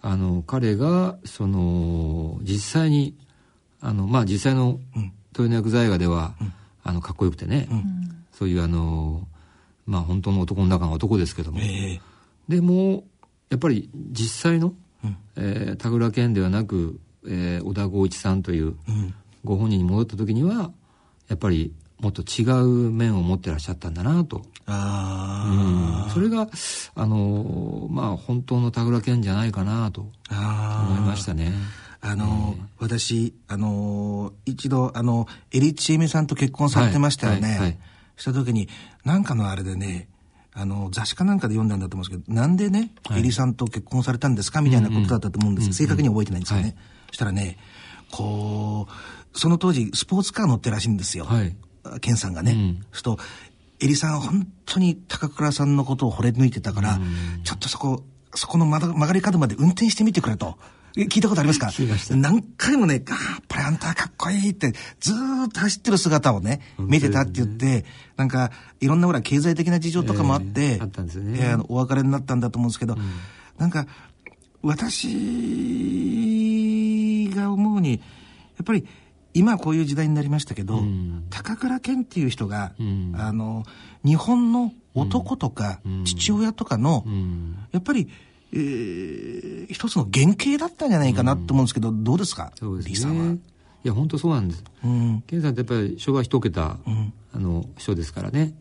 [0.00, 3.14] あの彼がその実際に
[3.80, 4.80] あのまあ実際の
[5.32, 6.34] 豊野薬剤映画では、
[6.84, 7.68] あのかっこよくてね、
[8.32, 9.26] そういうあの
[9.86, 12.00] まあ本当の男の中の男ですけども、えー、
[12.48, 13.04] でも
[13.50, 18.76] やっぱり実際の、うん、えー、田倉健ではなく、えー、小田剛一さんという
[19.44, 20.70] ご本人に戻った時には
[21.28, 24.42] やっぱりもっと違う面を持ってらっしゃったんだなと。
[24.66, 26.48] あうん、それが、
[26.94, 31.52] あの、まあ、本当の田倉健じゃないかなと思いましたね。
[32.00, 37.48] あの、えー、私、あの、一度、あの、エリチエミさんと結婚されてましたよね。
[37.48, 37.78] はいはいはい、
[38.16, 38.68] した時に、
[39.04, 40.08] なんかのあれでね、
[40.54, 44.62] あの、雑誌かなんかで読んだんだと思うんですけど、なんでね、はい、エリさんと結婚されたんですか？
[44.62, 46.64] みたいなことだったと思うんです、うんうん、正確に覚えてないんですよね。
[46.64, 46.74] はい、
[47.12, 47.56] したらね、
[48.10, 48.86] こ
[49.34, 51.24] う、その当時、スポーツカー乗ってらしいんですよ。
[51.24, 51.56] はい。
[52.00, 52.52] ケンさんがね。
[52.52, 53.18] うん、すると、
[53.82, 60.56] エリさんは本当に高倉さんのことを惚れ抜いてたから、うん、ちょっとそこ、そこの曲がり角まで運転してみてくれと。
[60.94, 61.70] 聞いたことありますか？
[62.10, 63.04] 何回もね、やっ
[63.48, 65.14] ぱりあんたかっこいいって、ず
[65.46, 67.86] っと走ってる姿をね、見てたって言って、
[68.18, 71.38] なんか、いろんなほら、経済的な事情とかもあって、えー、あったんですね。
[71.40, 73.00] えー、お別れになったんだと思うんですけど、うん、
[73.56, 73.86] なんか、
[74.60, 75.08] 私
[77.34, 77.96] が思うに、や
[78.62, 78.86] っぱり、
[79.34, 83.64] 今こういう時代になりましたけど、うん、高倉健っていう人が、うん、あの、
[84.04, 87.04] 日本の男とか父親とかの、
[87.72, 88.08] やっぱり、
[88.52, 92.52] えー、一つの原型だったんじゃないかなと思うんですけど、うん、どうですか？
[92.56, 92.96] そうですね。
[92.96, 93.34] さんは？
[93.34, 93.38] い
[93.84, 94.62] や、本当そうなんです。
[94.84, 95.22] うん。
[95.26, 98.52] 健さんってやっぱり昭和一桁、うん、あの、人ですからね。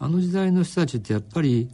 [0.00, 1.70] あの時代の人たちってやっぱり、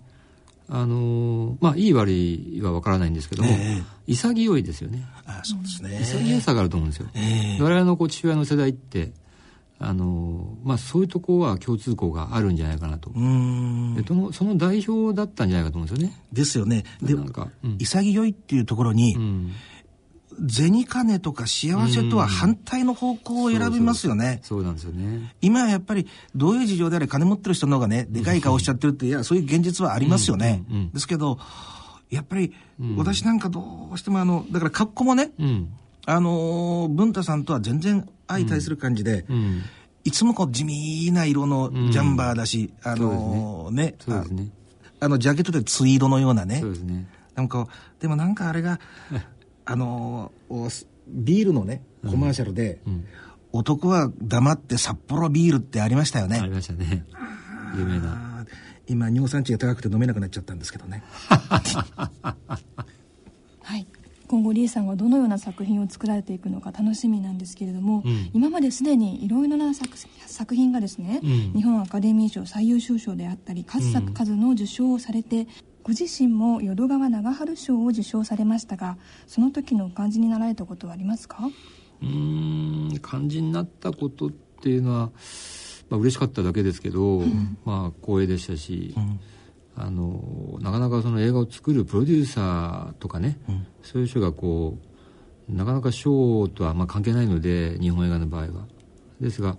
[0.68, 5.04] あのまあ、いい悪いは分からないんですけども、えー、潔いですよね。
[5.24, 6.00] あそうですね。
[6.02, 7.08] 潔さがあると思うんですよ。
[7.14, 9.12] えー、我々のこう父親の世代って、
[9.78, 13.16] あのまあ、そういうとこは共通項があるんじゃないかなとで
[14.06, 16.22] そのその代表だったんじゃないかと思うんですよね。
[16.32, 16.84] ですよね。
[17.02, 19.52] でなんか、うん、潔いっていうところに、うん、
[20.48, 24.40] 銭金とか幸せとは反対の方向を選びますよね。
[24.42, 25.34] そうなんですよね。
[25.40, 30.64] 今はやっぱりどういう事情であれ金持ってる人の方がねでかい顔しちゃってるっていやそういう現実はありますよね。
[30.92, 31.38] ですけど
[32.10, 32.54] やっぱり、
[32.96, 35.32] 私なんかどうしてもあのだから格好もね、
[36.06, 39.24] あの文太さんとは全然相対する感じで、
[40.04, 43.96] いつもこう地味な色のジャンバーだし、あのね。
[44.98, 46.60] あのジャケットでツイードのようなね。
[46.60, 47.06] そうですね。
[47.34, 47.68] なんか
[48.00, 48.80] でもなんかあれが
[49.66, 50.32] あの
[51.08, 52.78] ビールのねコマーシャルで、
[53.52, 56.38] 男は黙って札幌ビールってありましたよね。
[56.40, 57.04] ありましたね。
[57.76, 58.46] 有名な。
[58.88, 61.02] 今尿酸値が高くて飲めなくなっちゃったんですけどね。
[63.62, 63.86] はい。
[64.28, 75.46] 今後リーさんがどのような作品を作られていくのか楽しみなんですけれども、うん、今まですでにいろいろな作作品がですね、うん、日本アカデミー賞最優秀賞であったり数々数の受賞をされて、うん、
[75.86, 78.96] ご自身も淀川長春賞を受賞されましたが
[79.28, 81.48] その時のお感じになられたことはありますか？
[82.02, 85.10] うん感じになったことっていうのは、
[85.88, 87.22] まあ嬉しかっただけですけど、
[87.64, 88.96] まあ光栄でしたし、
[89.76, 94.76] あのなかなかその映画を作るプロデューサーとかね、うん、そういう人がこ
[95.48, 98.66] うなかなか賞とはまあ関係ないので日本映画の場合は。
[99.20, 99.56] ですが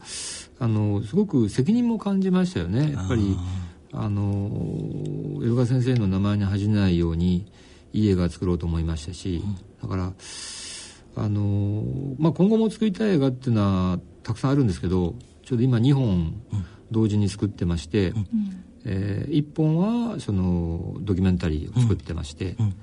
[0.60, 2.92] あのすごく責任も感じましたよね。
[2.92, 3.36] やっぱり
[3.94, 4.52] あの
[5.44, 7.46] 江戸川先生の名前に恥じないように
[7.94, 10.14] いい映画を作ろうと思いましたし、うん、だから
[11.24, 11.84] あの、
[12.20, 16.34] まあ、今後も作りたい映画っていうのはたくさんあるんですけどちょうど今2本
[16.92, 18.28] 同時に作ってまして、うん。
[18.86, 22.76] えー、一本はそのドキュメンタリーを作ってまして、うん。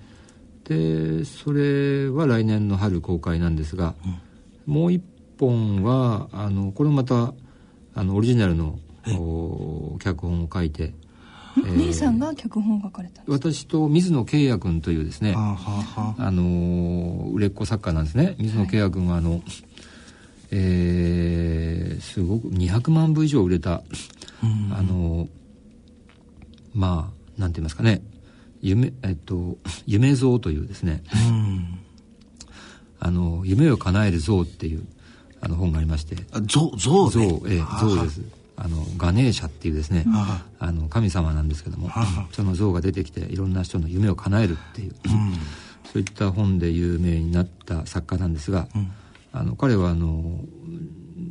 [0.64, 3.94] でそれは来年の春公開なんですが、
[4.66, 5.02] うん、もう一
[5.38, 7.34] 本はあのこれもまた
[7.94, 8.78] あのオリジナルの
[9.98, 10.94] 脚本を書いて
[11.56, 15.56] えー、さんが脚本を書かれた私と水野慶也君というですねあ
[16.18, 18.34] の売れっ子作家なんですね。
[18.38, 19.42] 水野慶也君はあの、はい、
[20.50, 23.82] えー、すごく200万部以上売れた、
[24.42, 25.28] あの
[26.74, 28.02] まあなんて言いますかね。
[28.60, 31.04] 夢えっと夢像というですね、
[32.98, 34.86] あの夢を叶える像っていう
[35.40, 36.16] あの本がありまして。
[36.46, 38.20] 像像像ええ像です
[38.56, 40.04] あのガネーシャっていうですね、
[40.58, 41.90] あの神様なんですけども、
[42.32, 44.94] その像が出てきていろんな人の夢を叶えるっていう、
[45.92, 48.68] そういった本で有名になった作家なんですが、
[49.32, 50.40] あの彼はあの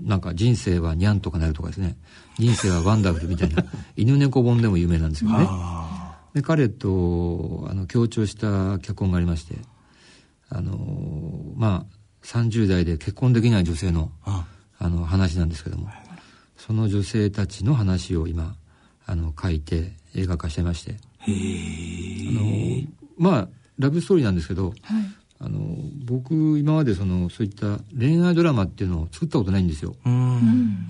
[0.04, 1.98] なんか人生はニャンとかなるとかですね。
[2.38, 3.64] 人生はワンダフルみたいな
[3.96, 5.48] 犬猫本でも有名なんですよね。
[6.34, 9.56] で彼とあの強調した脚本がありまして
[10.50, 10.78] あの
[11.56, 14.46] まあ30代で結婚できない女性のあ
[14.90, 15.90] の話なんですけども
[16.66, 18.56] その女性たちの話を今
[19.06, 20.96] あの書いて映画化してまして。
[21.20, 24.76] あのまあラブストーリーなんですけど、はい、
[25.40, 25.60] あの
[26.06, 29.96] 僕今までそのそういった恋愛ドラマっていうのを作ったことないんですよ。
[30.06, 30.08] あ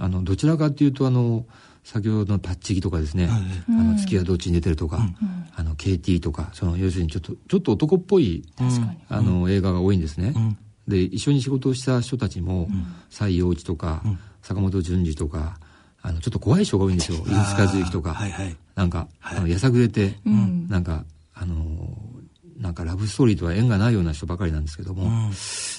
[0.10, 1.46] のどちらかっていうとあの
[1.84, 5.16] 先ほどのパッチギとかですね、はい、あの月がどっちに出てるとか、うん、
[5.56, 8.44] あの KT とかその要するにちょっとちょっと男っぽい、
[9.10, 10.34] あの映画が多いんですね。
[10.36, 10.58] うん、
[10.88, 12.68] で一緒に仕事をした人たちも
[13.10, 14.04] 西洋一とか、
[14.42, 15.58] 坂本淳二とか
[16.02, 17.20] あのちょっと怖い人が多いんですよ。
[17.26, 21.98] 飯塚和之とか、はいはい、なんか、はい、あのやさぐれて、うん、なんかあの
[22.58, 25.32] なんかラブストーリーとは縁がないような人ばかりなんですけども、うん、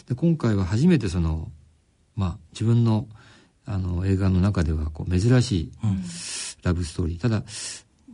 [0.08, 1.52] で今回は初めてその
[2.16, 3.06] まあ自分の
[3.66, 5.72] あの映画の中ではこう珍しい
[6.62, 7.42] ラブストーリー、ただ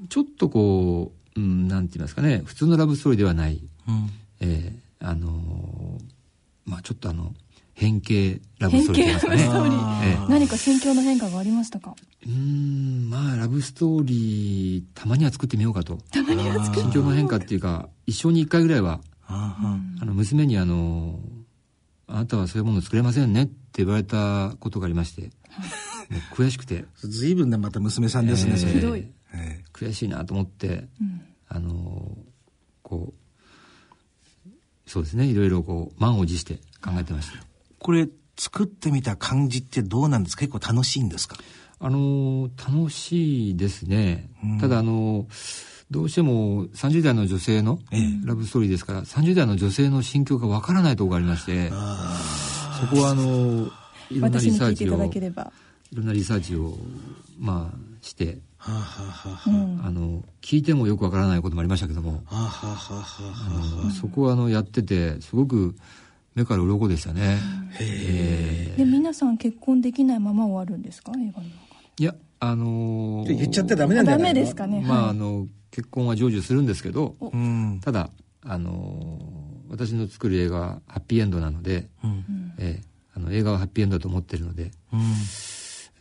[0.09, 2.43] ちょっとこう、うん、なんて言いますかね。
[2.45, 5.99] 普通のラブストーリーではない、うん、えー、あの
[6.71, 7.35] まあちょっとあの
[7.75, 9.43] 変形ラブストーリーですかね。
[10.05, 11.97] ええ、何か心境の変化がありましたか？
[12.27, 15.99] うんまあラブストーリーたまには作ってみようかと。
[16.13, 19.57] たまには作って心境の変化っていうか一生に一回ぐらいはあ
[20.05, 21.19] の娘にあの
[22.07, 25.31] 「あなたはそういうもの作れませんね」って言われたことがありまして、
[26.35, 26.85] 悔しくて。
[26.99, 32.17] 随分ねまた娘さんですね、えー、ひどい、えー、悔しいなと思って、うん、あの
[32.83, 33.15] こう
[34.91, 35.25] そうですね。
[35.27, 37.39] いろいろこう満を持して考えてました。
[37.79, 40.41] これ作ってみた感じってどうなんですか？
[40.41, 41.37] 結構楽しいんですか？
[41.79, 45.27] あの楽しいですね、うん、ただあの
[45.91, 47.79] どうしても30代の女性の
[48.27, 51.75] ラブストーリーですから、ええ、30代の女性の心境がわからないところがありましてそ
[52.95, 53.71] こはあの
[54.11, 56.77] いろんなリサーチをいろんなリサーチを
[57.39, 59.41] まあしてはあは
[59.83, 62.23] あ、あの聞いてもよくわからないこともありましたけども。
[63.99, 65.75] そこはあのやっててすごく
[66.35, 67.39] 目から鱗でしたね。
[67.79, 68.77] へえ。
[68.77, 71.13] で皆さん結婚できないまま終わるんですか？
[71.13, 71.55] 映画の中
[71.99, 74.85] いやあのー、言っちゃってダメなんだダメですかね。
[74.87, 77.17] まあ、あの結婚は成就するんですけど、
[77.81, 78.11] ただ
[78.45, 85.01] あのー、私の作る映画はハッピーエンドなので、うん、えー、あの映画はハッピーエンドだと思ってるので、うん、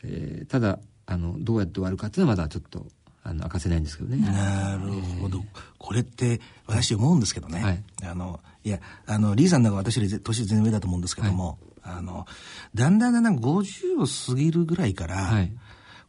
[0.03, 0.79] えー、ただ
[1.11, 2.85] あのどうやって終わるかっていうのはまだちょっと
[3.23, 4.17] あの明かせないんですけどね。
[4.17, 4.91] なる
[5.21, 5.39] ほど。
[5.39, 5.45] えー、
[5.79, 7.63] これって私思うんですけどね。
[7.63, 12.27] はい、あのいやあのリーさんなんか私より年全然上だと思うんですけども、はい、あの
[12.75, 15.51] だんだんだんだん50を過ぎるぐらいから、はい、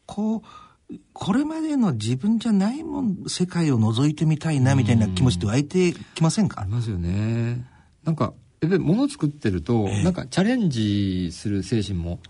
[0.07, 0.43] こ
[0.91, 6.61] うこれまでの自分じゃないもん世界を覗いてみたいなみたいな気持ちって湧いてきませんか？
[6.63, 7.65] ありますよね。
[8.05, 12.21] なんかやっぱり物作ってると、えー、なんかチャレンジする精神も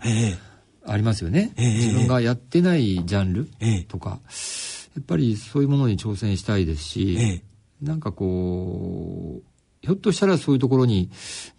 [0.85, 1.51] ありますよね。
[1.57, 3.49] えー、自分がやってないジャンル
[3.87, 9.43] とか、えー、やっぱりそういうものに挑戦したいですし、えー、なんかこう
[9.81, 11.09] ひょっとしたらそういうところに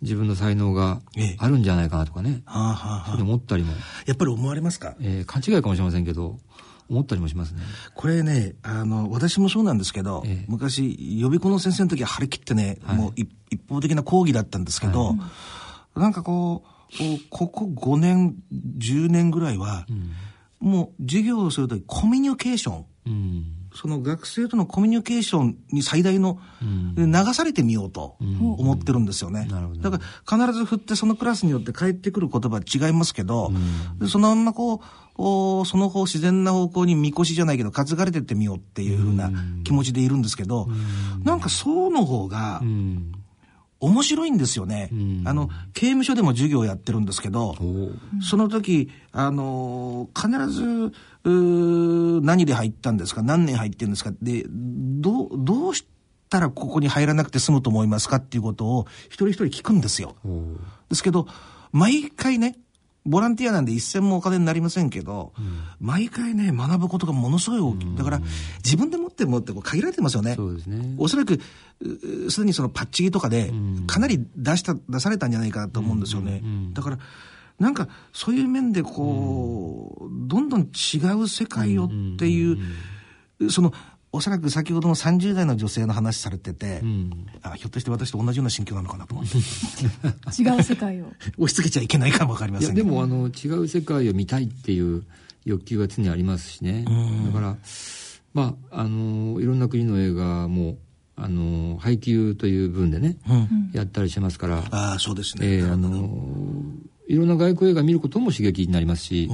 [0.01, 1.01] 自分の才能が
[1.39, 2.43] あるんじゃないかなとかね。
[2.45, 3.73] はあはあ、そう思ったりも。
[4.07, 4.95] やっぱり思われますか？
[5.01, 6.39] えー、勘違いかもしれませんけど、
[6.89, 7.63] 思ったりもしますね。
[7.95, 15.15] これね、あの、私もそうなんですけど、えー、昔、予備校の先生の時は張り切ってね、はい、もう一方的な講義だったんですけど、は
[15.97, 16.69] い、なんかこう、
[17.31, 18.37] ここ5年、
[18.79, 19.87] 10年ぐらいは、
[20.61, 22.85] うん、もう授業をするときコミュニケーション。
[23.07, 26.39] うんその学生とのコミュニケーションに最大の、
[26.97, 29.49] 流されてみようと思ってるんですよね。
[29.81, 33.51] だから必ず振ってそのクラスによって返ってくる言葉違いますけど、
[34.09, 34.81] そのまんまこう、
[35.17, 39.31] おその方自然な方向にみこしじゃないけど担がれてってみようっていうふうな
[39.65, 40.69] 気持ちでいるんですけど、
[41.25, 42.63] なんかそうの方が、
[43.83, 47.55] 面白いんですよね、うん、あの刑務所でも授業をやってるんですけど
[48.23, 50.93] その時あの必ず
[51.25, 53.23] 何で入ったんですか？
[53.23, 54.13] 何年入ってるんですか？
[54.23, 55.87] でどどうしっ
[56.33, 58.17] たらここに入らなくて済むと思いますか？
[58.17, 60.17] っていうことを一人一人聞くんですよ。
[60.89, 61.29] ですけど、
[61.73, 62.57] 毎回ね、
[63.05, 67.97] ボランティアなんで一銭もお金になりませんけど、うん、毎回ね、学ぶことがものすごい大きい。
[67.97, 68.21] だから、
[68.65, 70.35] 自分で持ってるものって限られてますよね。
[70.37, 70.95] そうですね。
[70.99, 71.41] おそらく、
[72.31, 73.53] すでにそのパッチギとかで、
[73.87, 76.43] かなり出した、出されたんじゃないかなと思うんですよね。
[76.73, 76.99] だから、
[77.59, 81.89] なんか、そういう面でこう、どんどん違う世界をっ
[82.19, 82.59] ていう、
[83.51, 83.73] その、
[84.15, 89.39] おそらく先ほどの30代の女性の話されてて、うん、あひょっとして私と同じような心境なのかなと思って。
[90.43, 91.07] 違う世界を。
[91.39, 95.05] 押し付けちゃいけないかも分かりませんでもあの違う世界を見たいっていう
[95.47, 96.85] 欲求が常にありますしね。
[97.27, 97.57] だから
[98.35, 100.77] まああのいろんな国の映画も
[101.17, 104.65] あの配給という分でね、うん、やったりしますから。
[104.71, 106.11] あそうですね、えー、あの
[107.09, 109.31] いろんな外国映画見ることも刺激になりますし、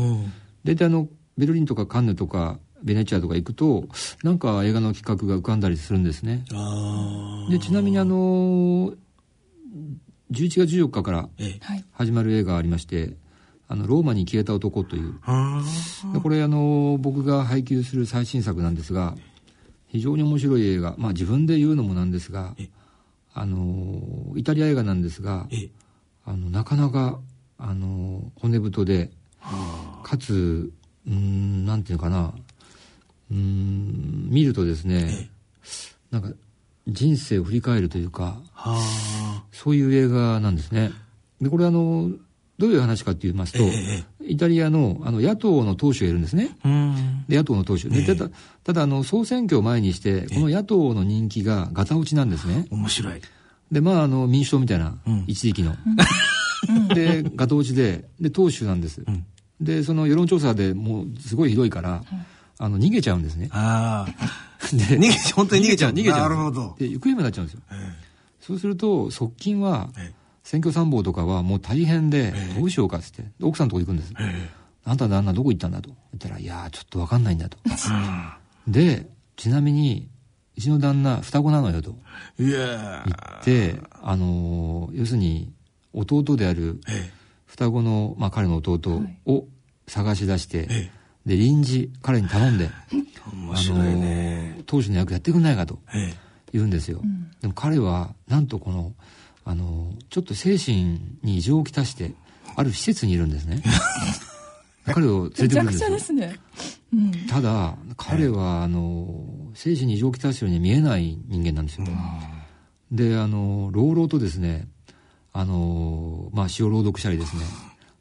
[0.62, 3.88] 大体あのベルリンとかカンヌとかベネチアとか行くと
[4.22, 6.44] なんか映画の企画が浮かんだりするんですね。
[7.50, 8.92] でちなみにあの
[10.30, 11.28] 11月14日から
[11.92, 13.16] 始まる映画がありまして、
[13.66, 15.14] あのローマに消えた男という。
[16.22, 19.14] これあの僕が配給する最新作なんですが
[19.88, 20.94] 非常に面白い映画。
[20.98, 22.54] まあ自分で言うのもなんですが
[23.34, 25.48] あのイタリア映画なんですが
[26.24, 27.18] あのなかなか
[27.56, 29.10] あの骨太で
[30.02, 30.70] かつ
[31.06, 32.34] うんなんていうかな
[33.30, 35.30] うん見るとですね、
[36.10, 36.32] なんか
[36.86, 38.38] 人生を振り返るというか、
[39.52, 40.92] そういう映画なんですね。
[41.40, 42.10] で、これあの、
[42.58, 46.56] どういう話かって言いますと、えイタリアのあの野党の党首がいるんですね。
[47.28, 47.94] で野党の党首。
[47.94, 48.30] でただ、
[48.64, 52.66] ただあの総選挙を前にして、この野党の人気がガタ落ちなんですね。
[52.70, 53.22] 面白い。
[53.70, 55.76] で、まああの民主党みたいな、一時期の。
[56.94, 59.04] で、ガタ落ちで、で、党首なんです。
[59.60, 62.02] で、その世論調査でもうすごいひどいから、
[62.58, 63.48] あの、逃げちゃうんですね。
[63.52, 64.76] ああ。
[64.76, 65.92] で、逃げちゃう、本当に逃げちゃう。
[65.92, 66.20] 逃げちゃう。
[66.20, 66.76] なるほど。
[66.78, 67.60] で、行方不明になっちゃうんですよ。
[68.40, 69.90] そうすると、側近は、
[70.42, 74.12] 選挙参謀とかはもう大変で、どうしようかっつって、奥さんのとこ行くんです。
[74.84, 75.82] あんた旦那どこ行ったんだ？
[75.82, 75.90] と。
[75.90, 77.58] 言ったら、いやちょっとわかんないんだと。
[78.66, 79.06] で、
[79.36, 80.08] ちなみに、
[80.56, 81.94] うちの旦那、双子なのよと。
[82.38, 85.52] 言って、あの要するに、
[85.92, 86.80] 弟である、
[87.44, 89.46] 双子の、まあ彼の弟を
[89.86, 90.90] 探し出して、
[91.28, 92.70] で、臨時、彼に頼んで、
[93.34, 94.54] 面白いね。
[94.54, 95.78] あの、当主の役やってくんないかと
[96.54, 97.02] 言うんですよ。
[97.42, 98.94] でも彼は、なんとこの、
[99.44, 102.14] あの、ちょっと精神に異常をきたして、
[102.56, 103.62] ある施設にいるんですね。
[104.86, 105.90] 彼を連れてくるんですよ。
[105.90, 106.40] ですね。
[106.94, 109.22] うん、ただ、彼は、あの、
[109.52, 111.86] 精神に異常をきたしてるように見えない人間なんですよ。
[112.90, 114.66] で、あの、朗々とですね、
[115.34, 117.42] あの、まあ、詩を朗読したりですね、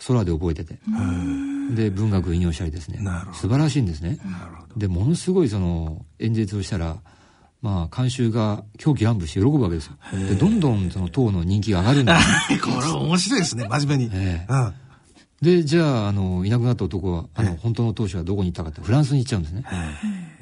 [0.08, 0.80] 空で覚えてて。
[1.76, 3.00] で、文学引用したりですね。
[3.34, 4.20] 素晴らしいんですね。
[4.76, 6.98] で、ものすごいその演説をしたら、
[7.62, 9.94] まあ、監修が狂気乱舞して喜ぶわけですよ。
[10.14, 12.14] で、どんどんその党の人気が上がるんで
[12.58, 14.12] す、 これ面白いですね、真面目に。
[14.14, 14.74] えーうん
[15.42, 19.64] で、じゃあ、あの、いなくなった男は、あの、本当の当主はどこに行ったかってフランスに行っちゃうんですね。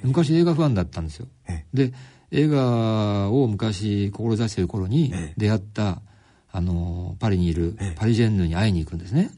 [0.04, 1.28] 昔映画ファンだったんですよ。
[1.74, 1.92] で、
[2.32, 6.02] 映画を昔志している頃に出会った、
[6.50, 9.32] あの、パリにいるパリジェンヌに会いに行くんですね。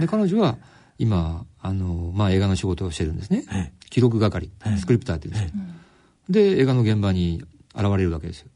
[0.00, 0.58] で、彼女は、
[1.00, 3.72] 今、あの、まあ、映画の仕事をしてるんですね。
[3.88, 5.64] 記録係、スクリプターって言うんですよ。
[6.28, 7.42] で、映画の現場に
[7.74, 8.48] 現れるわけですよ。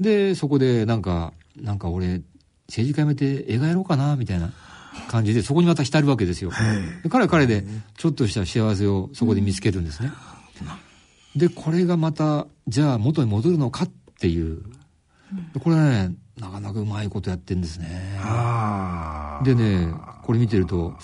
[0.00, 2.22] で、そこで、なんか、なんか俺、
[2.66, 4.54] 政治家辞めて映画やろうかな、みたいな
[5.08, 6.50] 感じで、そこにまた浸るわけですよ。
[7.02, 7.66] で彼は彼で、
[7.98, 10.10] ちょっとした幸せをそこで見つけるんですね。
[11.36, 14.62] で、これがまた、じゃあ元に戻るのかっていう。
[15.62, 18.18] これはね、なかなかうまいことやってんですね。
[19.44, 19.92] でね、
[20.22, 20.96] これ見てると、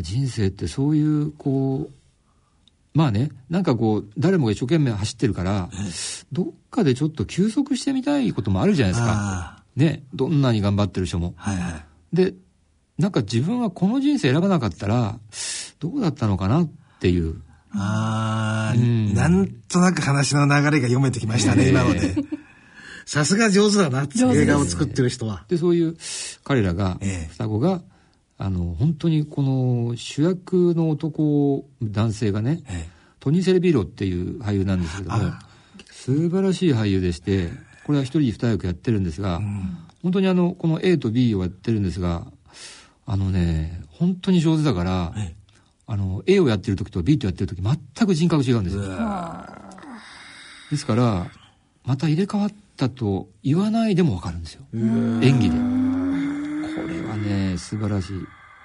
[0.00, 5.68] 人生ってそういう、こう、まあね、なんかこう、誰もが一生懸命走ってるから、
[6.32, 9.62] どっかでちょっと休息してみたいこともあるじゃないですか。
[9.76, 11.34] ね、どんなに頑張ってる人も。
[11.36, 11.70] はいは
[12.12, 12.34] い、で、
[12.98, 15.18] なんか自分はこの人生選ばなかったら、
[15.80, 16.70] どうだったのかなっ
[17.00, 17.40] ていう。
[17.72, 22.14] ああ、うん、なんとなく話の流れが読めてきましたね、今ので。
[23.06, 25.44] さすが上手だなって映画を作ってる人は。
[25.48, 25.96] で、そういう
[26.44, 26.98] 彼らが、
[27.30, 27.82] 双子が、
[28.36, 32.62] あの、本当にこの主役の男、男性がね、
[33.20, 35.32] トニー・セレビーロっていう俳優なんですけども、
[35.90, 37.50] 素晴らしい俳優でして、
[37.84, 42.26] これは一人二役やってるんですが、うん、本当にあの、この A と B をやってるんですが、
[43.06, 45.14] あのね、本当に上手だから、
[45.86, 48.82] あの、A をやってる時と B とやってる時全く人格違うんですよ。
[50.70, 51.30] ですから、
[51.84, 54.62] また入れ替わったと言わないでもわかるんですよ。
[54.74, 55.93] 演技で。
[57.24, 58.12] ね、素晴らしい。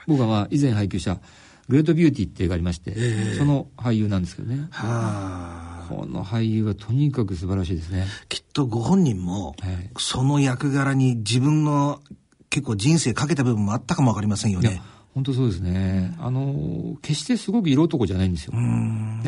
[0.08, 1.20] 僕はまあ以前配給した
[1.68, 2.96] グレートビューティーって映画ありまして、
[3.38, 4.68] その俳優なんですけどね。
[4.72, 8.06] はこの俳優はとにかく素晴らしいですね。
[8.28, 9.56] きっとご本人も、
[9.98, 12.02] その役柄に自分の
[12.50, 14.82] 結構人生かけた部分もあったかもわかりませんよね。
[15.14, 16.16] 本当そうですね。
[16.20, 18.54] あの、決してすごく色男じゃないんですよ。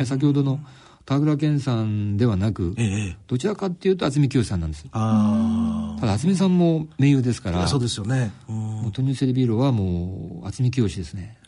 [0.04, 0.60] 先ほどの
[1.04, 4.86] 田倉健さんではなく、ええ、どちらかっていうと渥美清さんなんです。
[4.92, 7.66] あただ渥美さんも名優ですから。
[7.66, 8.32] そうですよね。
[8.46, 11.38] もうトニューセリビーロはもう渥美清ですね。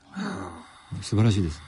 [1.02, 1.60] 素晴らしいです。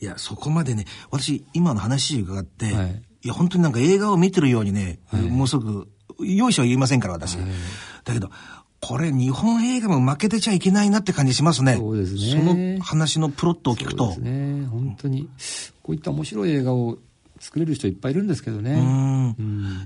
[0.00, 5.88] いや、そこまでね、私、今の話伺って、はい、いや、本当になんか映画を見てるようにね、はい、もうすぐ、
[6.20, 7.36] 用意書は言いませんから、私。
[7.36, 7.46] はい、
[8.04, 8.30] だけど、
[8.80, 11.76] これ日本映画も負けてちゃいけないなって感じしますね。
[11.76, 12.20] そうですね。
[12.20, 14.12] その話のプロットを聞くと。
[14.12, 14.66] そうですね。
[14.66, 15.28] 本当に、
[15.84, 16.96] こういった面白い映画を
[17.38, 19.36] 作れる人いっぱいいるんですけどね。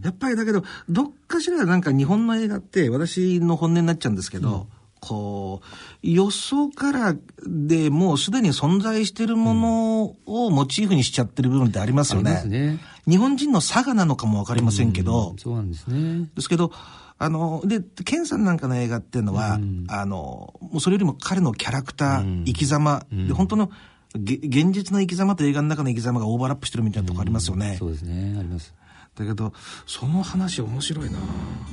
[0.05, 4.67] やっぱりだけど、どっかしらなんか日本の映画って私の本音になっちゃうんですけど、うん、
[5.01, 5.67] こう、
[6.03, 12.45] 予想からでもうすでに存在しているものをモチーフにしちゃってる部分ってありますよね。
[12.45, 12.79] ね。
[13.09, 16.29] 日本人の差がなのかもわかりませんけど、うん、そうなんですね。
[16.37, 16.71] ですけど、
[17.19, 23.71] あの、で、ケンさんなんかの映画っていうのは、うん、あの、もうそれよりも彼のキャラクター、うん、生き様、うん、で、本当の、
[24.15, 27.77] 現実の生き様と映画の中の生き様がオーバーラップしてるみたいなとこありますよね。
[27.79, 28.75] そうですね、あります。
[29.15, 29.53] だけど、
[29.87, 31.19] その話面白いな。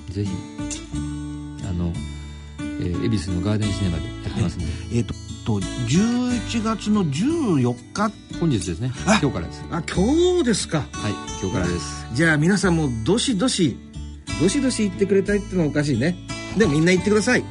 [0.10, 0.32] ぜひ、
[1.68, 1.94] あの、
[2.60, 4.66] えー、恵比寿のガーデンシネマでやってますんで。
[4.94, 5.14] えっ、ー、と、
[5.46, 8.92] と11月の14日本日ですね。
[9.06, 9.64] 今日からです。
[9.72, 10.80] あ今日ですか。
[10.80, 12.08] はい今日からです。
[12.14, 13.78] じゃあ皆さんもどしどし
[14.42, 16.16] どしどし言ってくれたいってのはおかしいね。
[16.58, 17.44] でもみんな言ってください